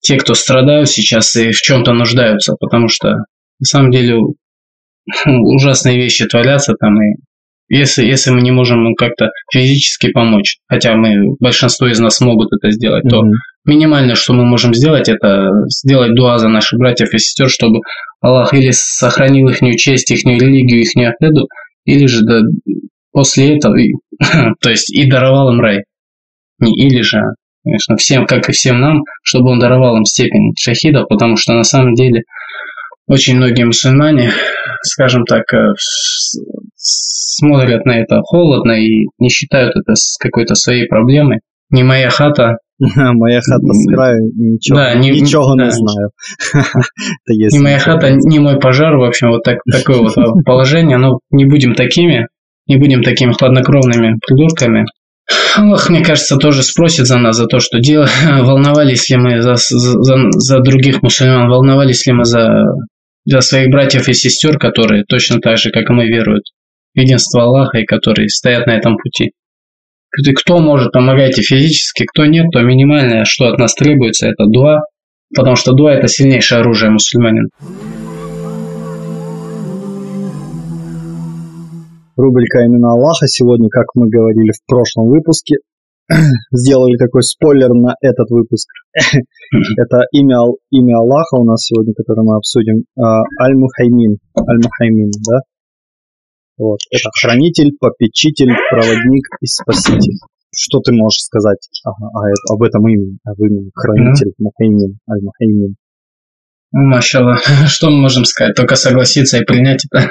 Те, 0.02 0.18
кто 0.18 0.34
страдают 0.34 0.90
сейчас 0.90 1.34
и 1.36 1.52
в 1.52 1.56
чем-то 1.56 1.94
нуждаются, 1.94 2.52
потому 2.60 2.88
что 2.88 3.08
на 3.08 3.64
самом 3.64 3.90
деле 3.90 4.18
ужасные 5.26 5.96
вещи 5.96 6.26
творятся 6.26 6.74
там, 6.74 7.00
и 7.00 7.16
если, 7.68 8.04
если 8.04 8.30
мы 8.30 8.42
не 8.42 8.50
можем 8.50 8.86
им 8.86 8.94
как-то 8.94 9.30
физически 9.50 10.10
помочь, 10.10 10.58
хотя 10.68 10.96
мы, 10.96 11.34
большинство 11.40 11.86
из 11.86 11.98
нас 11.98 12.20
могут 12.20 12.52
это 12.52 12.70
сделать, 12.72 13.06
mm-hmm. 13.06 13.08
то 13.08 13.22
минимальное, 13.66 14.14
что 14.14 14.32
мы 14.32 14.44
можем 14.44 14.74
сделать, 14.74 15.08
это 15.08 15.48
сделать 15.68 16.14
дуа 16.14 16.38
за 16.38 16.48
наших 16.48 16.78
братьев 16.78 17.12
и 17.12 17.18
сестер, 17.18 17.48
чтобы 17.50 17.80
Аллах 18.20 18.54
или 18.54 18.70
сохранил 18.70 19.48
их 19.48 19.60
честь, 19.78 20.10
их 20.10 20.24
религию, 20.24 20.80
их 20.80 20.90
акеду, 20.96 21.48
или 21.84 22.06
же 22.06 22.22
да, 22.22 22.40
после 23.12 23.56
этого, 23.56 23.76
то 24.60 24.70
есть 24.70 24.92
и 24.94 25.08
даровал 25.08 25.52
им 25.52 25.60
рай. 25.60 25.84
Не 26.58 26.72
или 26.72 27.02
же, 27.02 27.20
конечно, 27.64 27.96
всем, 27.96 28.26
как 28.26 28.48
и 28.48 28.52
всем 28.52 28.80
нам, 28.80 29.02
чтобы 29.22 29.50
он 29.50 29.58
даровал 29.58 29.96
им 29.96 30.04
степень 30.04 30.52
шахида, 30.58 31.04
потому 31.04 31.36
что 31.36 31.52
на 31.52 31.64
самом 31.64 31.94
деле 31.94 32.22
очень 33.06 33.36
многие 33.36 33.64
мусульмане, 33.64 34.32
скажем 34.82 35.24
так, 35.24 35.52
э, 35.52 35.74
смотрят 36.74 37.84
на 37.84 38.00
это 38.00 38.20
холодно 38.22 38.72
и 38.72 39.06
не 39.18 39.28
считают 39.28 39.76
это 39.76 39.94
какой-то 40.18 40.54
своей 40.54 40.86
проблемой. 40.86 41.40
Не 41.70 41.82
моя 41.82 42.10
хата. 42.10 42.56
Моя 42.78 43.40
хата 43.40 43.72
с 43.72 43.90
краю, 43.90 44.32
ничего, 44.36 44.76
да, 44.76 44.94
не, 44.94 45.08
ничего 45.10 45.54
да. 45.54 45.64
не 45.64 45.70
знаю. 45.70 46.10
не 47.26 47.58
моя 47.58 47.78
хата, 47.78 48.10
не 48.10 48.38
мой 48.38 48.60
пожар, 48.60 48.94
в 48.96 49.02
общем, 49.02 49.30
вот 49.30 49.44
так, 49.44 49.60
такое 49.70 50.00
вот 50.02 50.14
положение. 50.44 50.98
Но 50.98 51.20
не 51.30 51.46
будем 51.46 51.74
такими, 51.74 52.28
не 52.66 52.76
будем 52.76 53.02
такими 53.02 53.32
хладнокровными 53.32 54.18
придурками. 54.26 54.84
Аллах, 55.56 55.88
мне 55.88 56.04
кажется, 56.04 56.36
тоже 56.36 56.62
спросит 56.62 57.06
за 57.06 57.16
нас, 57.16 57.36
за 57.36 57.46
то, 57.46 57.60
что 57.60 57.78
дело. 57.78 58.06
Волновались 58.42 59.08
ли 59.08 59.16
мы 59.16 59.40
за, 59.40 59.54
за, 59.56 60.16
за 60.30 60.60
других 60.60 61.02
мусульман, 61.02 61.48
волновались 61.48 62.06
ли 62.06 62.12
мы 62.12 62.24
за, 62.24 62.62
за 63.24 63.40
своих 63.40 63.70
братьев 63.70 64.06
и 64.06 64.12
сестер, 64.12 64.58
которые 64.58 65.04
точно 65.08 65.40
так 65.40 65.56
же, 65.56 65.70
как 65.70 65.88
и 65.88 65.92
мы, 65.94 66.06
веруют 66.08 66.44
единство 66.96 67.42
Аллаха 67.42 67.78
и 67.78 67.84
которые 67.84 68.28
стоят 68.28 68.66
на 68.66 68.76
этом 68.76 68.96
пути. 68.96 69.32
Кто 70.36 70.58
может, 70.58 70.92
помогайте 70.92 71.42
физически, 71.42 72.04
кто 72.04 72.24
нет, 72.26 72.46
то 72.52 72.62
минимальное, 72.62 73.24
что 73.24 73.48
от 73.48 73.58
нас 73.58 73.74
требуется, 73.74 74.28
это 74.28 74.46
дуа, 74.46 74.82
потому 75.34 75.56
что 75.56 75.72
дуа– 75.72 75.92
это 75.94 76.08
сильнейшее 76.08 76.60
оружие 76.60 76.90
мусульманина. 76.90 77.48
Рубрика 82.16 82.60
именно 82.60 82.92
Аллаха 82.92 83.26
сегодня, 83.26 83.68
как 83.68 83.86
мы 83.94 84.08
говорили 84.08 84.50
в 84.50 84.66
прошлом 84.66 85.10
выпуске, 85.10 85.56
сделали 86.50 86.96
такой 86.96 87.22
спойлер 87.22 87.74
на 87.74 87.94
этот 88.00 88.30
выпуск. 88.30 88.68
Это 89.76 90.04
имя, 90.12 90.38
имя 90.70 90.96
Аллаха 90.96 91.36
у 91.36 91.44
нас 91.44 91.64
сегодня, 91.66 91.92
которое 91.94 92.22
мы 92.22 92.36
обсудим. 92.36 92.84
А, 92.98 93.20
Аль-Мухаймин. 93.42 94.16
Аль-Мухаймин, 94.38 95.10
да? 95.28 95.40
Вот. 96.58 96.78
Это 96.90 97.10
хранитель, 97.20 97.72
попечитель, 97.78 98.52
проводник 98.70 99.26
и 99.40 99.46
спаситель. 99.46 100.18
что 100.54 100.80
ты 100.80 100.92
можешь 100.92 101.20
сказать 101.20 101.58
об 101.84 102.62
этом 102.62 102.88
имени, 102.88 103.18
об 103.24 103.38
имени 103.40 103.70
хранитель 103.74 104.28
mm-hmm. 104.28 104.44
Мухаймин, 104.44 104.98
Аль-Мухаймин? 105.10 105.74
Машалла, 106.72 107.36
что 107.66 107.90
мы 107.90 107.98
можем 107.98 108.24
сказать? 108.24 108.54
Только 108.56 108.76
согласиться 108.76 109.38
и 109.38 109.44
принять 109.44 109.84
это. 109.90 110.10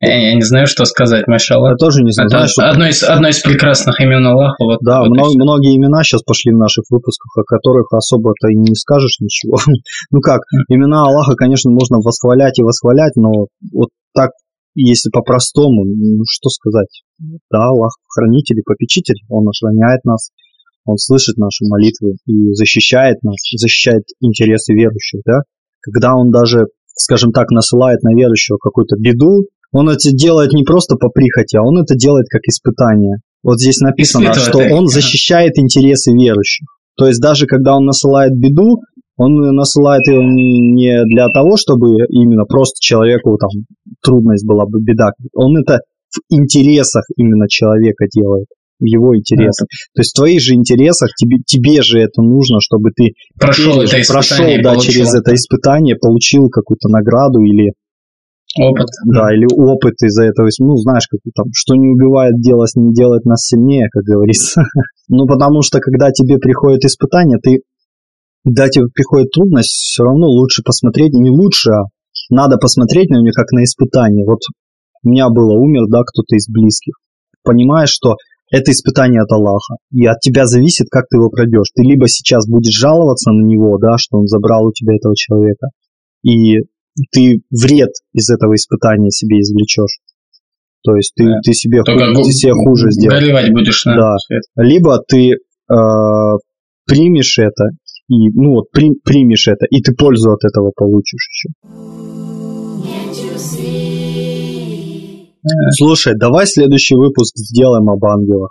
Я, 0.00 0.30
я 0.30 0.34
не 0.34 0.42
знаю, 0.42 0.66
что 0.66 0.84
сказать, 0.84 1.26
машалла. 1.26 1.70
Я 1.70 1.76
тоже 1.76 2.02
не 2.02 2.12
знаю. 2.12 2.28
Это 2.28 2.46
что... 2.46 2.68
одно, 2.68 2.86
из, 2.86 3.02
одно 3.02 3.28
из 3.28 3.40
прекрасных 3.40 3.98
имен 4.00 4.24
Аллаха. 4.26 4.62
Вот, 4.62 4.78
да, 4.82 5.00
вот 5.00 5.08
много, 5.08 5.32
многие 5.34 5.76
имена 5.76 6.02
сейчас 6.04 6.22
пошли 6.22 6.52
в 6.52 6.58
наших 6.58 6.84
выпусках, 6.90 7.32
о 7.38 7.44
которых 7.44 7.92
особо-то 7.92 8.48
и 8.48 8.56
не 8.56 8.74
скажешь 8.74 9.18
ничего. 9.20 9.58
ну 10.10 10.20
как, 10.20 10.42
имена 10.68 11.02
Аллаха, 11.06 11.34
конечно, 11.34 11.70
можно 11.70 11.98
восхвалять 11.98 12.58
и 12.58 12.62
восхвалять, 12.62 13.16
но 13.16 13.46
вот 13.72 13.88
так, 14.14 14.30
если 14.74 15.10
по-простому, 15.10 15.84
ну 15.84 16.24
что 16.28 16.48
сказать. 16.48 17.02
Да, 17.50 17.68
Аллах 17.68 17.96
хранитель 18.08 18.58
и 18.58 18.62
попечитель, 18.62 19.20
Он 19.28 19.48
охраняет 19.48 20.04
нас, 20.04 20.30
Он 20.84 20.96
слышит 20.98 21.36
наши 21.36 21.64
молитвы 21.64 22.16
и 22.26 22.52
защищает 22.54 23.22
нас, 23.22 23.36
защищает 23.56 24.02
интересы 24.20 24.74
верующих, 24.74 25.20
да. 25.24 25.40
Когда 25.80 26.14
Он 26.14 26.30
даже 26.30 26.66
скажем 26.96 27.32
так, 27.32 27.50
насылает 27.50 28.02
на 28.02 28.14
верующего 28.14 28.56
какую-то 28.56 28.96
беду, 28.96 29.46
он 29.72 29.88
это 29.88 30.12
делает 30.12 30.52
не 30.52 30.62
просто 30.62 30.96
по 30.96 31.08
прихоти, 31.08 31.56
а 31.56 31.62
он 31.62 31.82
это 31.82 31.94
делает 31.96 32.26
как 32.28 32.42
испытание. 32.44 33.18
Вот 33.42 33.60
здесь 33.60 33.80
написано, 33.80 34.32
что 34.34 34.58
он 34.58 34.86
защищает 34.86 35.58
интересы 35.58 36.12
верующих. 36.12 36.66
То 36.96 37.08
есть 37.08 37.20
даже 37.20 37.46
когда 37.46 37.76
он 37.76 37.84
насылает 37.84 38.32
беду, 38.38 38.78
он 39.16 39.36
насылает 39.54 40.06
ее 40.06 40.24
не 40.24 41.04
для 41.04 41.28
того, 41.28 41.56
чтобы 41.56 42.04
именно 42.08 42.44
просто 42.44 42.74
человеку 42.80 43.36
там 43.38 43.50
трудность 44.02 44.46
была 44.46 44.66
бы 44.66 44.80
беда. 44.82 45.12
Он 45.34 45.56
это 45.56 45.80
в 46.10 46.34
интересах 46.34 47.04
именно 47.16 47.48
человека 47.48 48.06
делает, 48.12 48.46
в 48.80 48.84
его 48.84 49.16
интересах. 49.16 49.66
Это... 49.70 49.94
То 49.94 50.00
есть 50.00 50.10
в 50.12 50.16
твоих 50.16 50.40
же 50.40 50.54
интересах 50.54 51.10
тебе, 51.16 51.38
тебе 51.46 51.82
же 51.82 52.00
это 52.00 52.22
нужно, 52.22 52.58
чтобы 52.60 52.90
ты 52.90 53.14
прошел, 53.38 53.80
это 53.80 53.96
прошел 54.08 54.46
да, 54.62 54.76
через 54.76 55.14
это 55.14 55.34
испытание, 55.34 55.96
получил 55.96 56.48
какую-то 56.48 56.88
награду 56.88 57.40
или 57.40 57.72
Опыт. 58.56 58.86
Да, 59.06 59.34
или 59.34 59.46
опыт 59.52 59.94
из-за 60.02 60.26
этого. 60.26 60.48
Ну, 60.60 60.76
знаешь, 60.76 61.08
как 61.10 61.18
там, 61.34 61.46
что 61.52 61.74
не 61.74 61.88
убивает 61.88 62.40
дело, 62.40 62.66
не 62.76 62.94
делает 62.94 63.24
нас 63.24 63.46
сильнее, 63.46 63.88
как 63.90 64.04
говорится. 64.04 64.62
ну, 65.08 65.26
потому 65.26 65.62
что, 65.62 65.80
когда 65.80 66.12
тебе 66.12 66.38
приходит 66.38 66.84
испытание, 66.84 67.38
ты, 67.42 67.62
когда 68.44 68.68
тебе 68.68 68.86
приходит 68.92 69.30
трудность, 69.30 69.70
все 69.70 70.04
равно 70.04 70.26
лучше 70.28 70.62
посмотреть, 70.62 71.12
не 71.12 71.30
лучше, 71.30 71.70
а 71.70 71.84
надо 72.30 72.56
посмотреть 72.58 73.10
на 73.10 73.20
нее 73.20 73.32
как 73.32 73.50
на 73.52 73.64
испытание. 73.64 74.26
Вот 74.26 74.40
у 75.02 75.08
меня 75.08 75.28
было, 75.30 75.54
умер, 75.54 75.86
да, 75.88 76.02
кто-то 76.02 76.36
из 76.36 76.48
близких. 76.48 76.94
Понимаешь, 77.42 77.90
что 77.90 78.16
это 78.50 78.70
испытание 78.70 79.22
от 79.22 79.32
Аллаха. 79.32 79.76
И 79.92 80.06
от 80.06 80.20
тебя 80.20 80.46
зависит, 80.46 80.88
как 80.90 81.06
ты 81.08 81.16
его 81.16 81.30
пройдешь. 81.30 81.68
Ты 81.74 81.82
либо 81.82 82.08
сейчас 82.08 82.46
будешь 82.46 82.74
жаловаться 82.74 83.30
на 83.32 83.44
него, 83.44 83.78
да, 83.78 83.96
что 83.98 84.18
он 84.18 84.26
забрал 84.26 84.66
у 84.66 84.72
тебя 84.72 84.94
этого 84.94 85.14
человека, 85.16 85.68
и 86.22 86.58
ты 87.10 87.42
вред 87.50 87.90
из 88.12 88.30
этого 88.30 88.54
испытания 88.54 89.10
себе 89.10 89.40
извлечешь. 89.40 90.00
То 90.84 90.94
есть 90.96 91.12
ты, 91.16 91.24
да. 91.24 91.40
ты, 91.42 91.54
себе, 91.54 91.80
хуже, 91.80 92.14
ты 92.14 92.32
себе 92.32 92.52
хуже 92.52 92.90
сделаешь. 92.90 93.22
Горевать 93.22 93.52
будешь 93.52 93.84
на 93.86 93.96
да. 93.96 94.16
Либо 94.56 94.98
ты 95.08 95.30
э, 95.32 95.74
примешь 96.86 97.38
это, 97.38 97.70
и, 98.08 98.28
ну 98.30 98.54
вот, 98.54 98.70
при, 98.70 98.90
примешь 99.04 99.48
это, 99.48 99.66
и 99.70 99.80
ты 99.80 99.94
пользу 99.94 100.32
от 100.32 100.44
этого 100.44 100.72
получишь 100.74 101.28
еще. 101.30 101.48
Слушай, 105.76 106.14
давай 106.16 106.46
следующий 106.46 106.96
выпуск 106.96 107.36
сделаем 107.36 107.88
об 107.90 108.04
ангелах. 108.04 108.50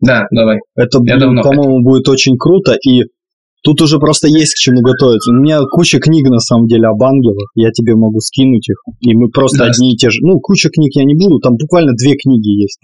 Да, 0.00 0.26
давай. 0.30 0.58
Это, 0.76 0.98
по-моему, 0.98 1.82
будет 1.82 2.08
очень 2.08 2.36
круто, 2.38 2.74
и 2.74 3.04
Тут 3.62 3.82
уже 3.82 3.98
просто 3.98 4.26
есть 4.26 4.54
к 4.54 4.58
чему 4.58 4.80
готовиться. 4.80 5.32
У 5.32 5.34
меня 5.34 5.60
куча 5.70 5.98
книг, 5.98 6.28
на 6.30 6.38
самом 6.38 6.66
деле, 6.66 6.88
об 6.88 7.02
ангелах. 7.02 7.50
Я 7.54 7.70
тебе 7.70 7.94
могу 7.94 8.18
скинуть 8.20 8.66
их. 8.70 8.80
И 9.00 9.14
мы 9.14 9.28
просто 9.28 9.58
да. 9.58 9.64
одни 9.66 9.92
и 9.92 9.96
те 9.96 10.08
же... 10.08 10.20
Ну, 10.22 10.40
куча 10.40 10.70
книг 10.70 10.92
я 10.94 11.04
не 11.04 11.14
буду. 11.14 11.40
Там 11.40 11.56
буквально 11.56 11.92
две 11.92 12.16
книги 12.16 12.62
есть. 12.62 12.80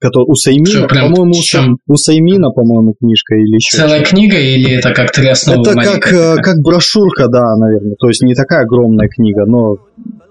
Которые 0.00 0.26
у 0.28 0.34
Саймина, 0.34 0.86
по-моему, 0.86 1.32
у, 1.32 1.92
у 1.92 1.96
Саймина, 1.96 2.50
по-моему, 2.50 2.94
книжка 2.98 3.34
или 3.34 3.56
еще. 3.56 3.76
Целая 3.76 4.04
что 4.04 4.14
книга 4.14 4.38
или 4.38 4.78
это 4.78 4.92
как 4.92 5.10
три 5.10 5.28
основы? 5.28 5.62
Это 5.62 5.74
как, 5.74 6.12
э, 6.12 6.36
как 6.36 6.56
брошюрка, 6.62 7.28
да, 7.28 7.56
наверное. 7.56 7.96
То 7.98 8.08
есть 8.08 8.22
не 8.22 8.34
такая 8.34 8.62
огромная 8.62 9.08
книга, 9.08 9.44
но 9.46 9.76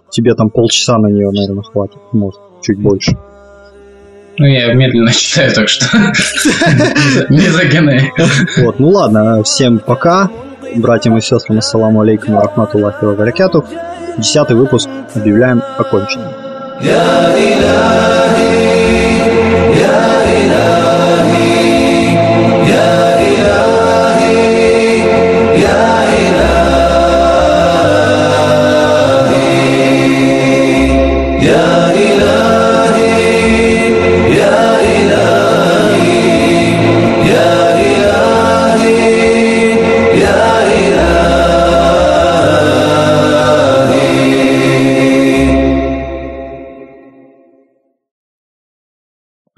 тебе 0.09 0.35
там 0.35 0.49
полчаса 0.49 0.97
на 0.97 1.07
нее, 1.07 1.29
наверное, 1.31 1.63
хватит. 1.63 1.97
Может, 2.13 2.39
чуть 2.61 2.79
больше. 2.79 3.17
Ну, 4.39 4.45
я 4.45 4.73
медленно 4.73 5.11
читаю, 5.11 5.51
так 5.53 5.67
что 5.67 5.85
не 7.29 7.49
загоняй. 7.49 8.11
Вот, 8.57 8.79
ну 8.79 8.89
ладно, 8.89 9.43
всем 9.43 9.79
пока. 9.79 10.29
Братьям 10.75 11.17
и 11.17 11.21
сестрам, 11.21 11.57
ассаламу 11.57 12.01
алейкум 12.01 12.37
rahmatullahi 12.37 13.01
wa 13.01 13.15
barakatuh. 13.15 13.65
Десятый 14.17 14.55
выпуск 14.55 14.89
объявляем 15.15 15.61
оконченным. 15.77 16.33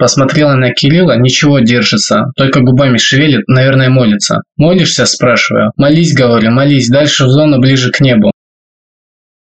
Посмотрела 0.09 0.55
на 0.55 0.73
Кирилла, 0.73 1.19
ничего 1.19 1.59
держится, 1.59 2.31
только 2.35 2.61
губами 2.61 2.97
шевелит, 2.97 3.47
наверное, 3.47 3.89
молится. 3.89 4.41
«Молишься?»– 4.57 5.05
спрашиваю. 5.05 5.71
«Молись»,– 5.77 6.13
говорю, 6.15 6.49
«молись, 6.49 6.89
дальше 6.89 7.25
в 7.25 7.29
зону 7.29 7.59
ближе 7.59 7.91
к 7.91 7.99
небу». 7.99 8.31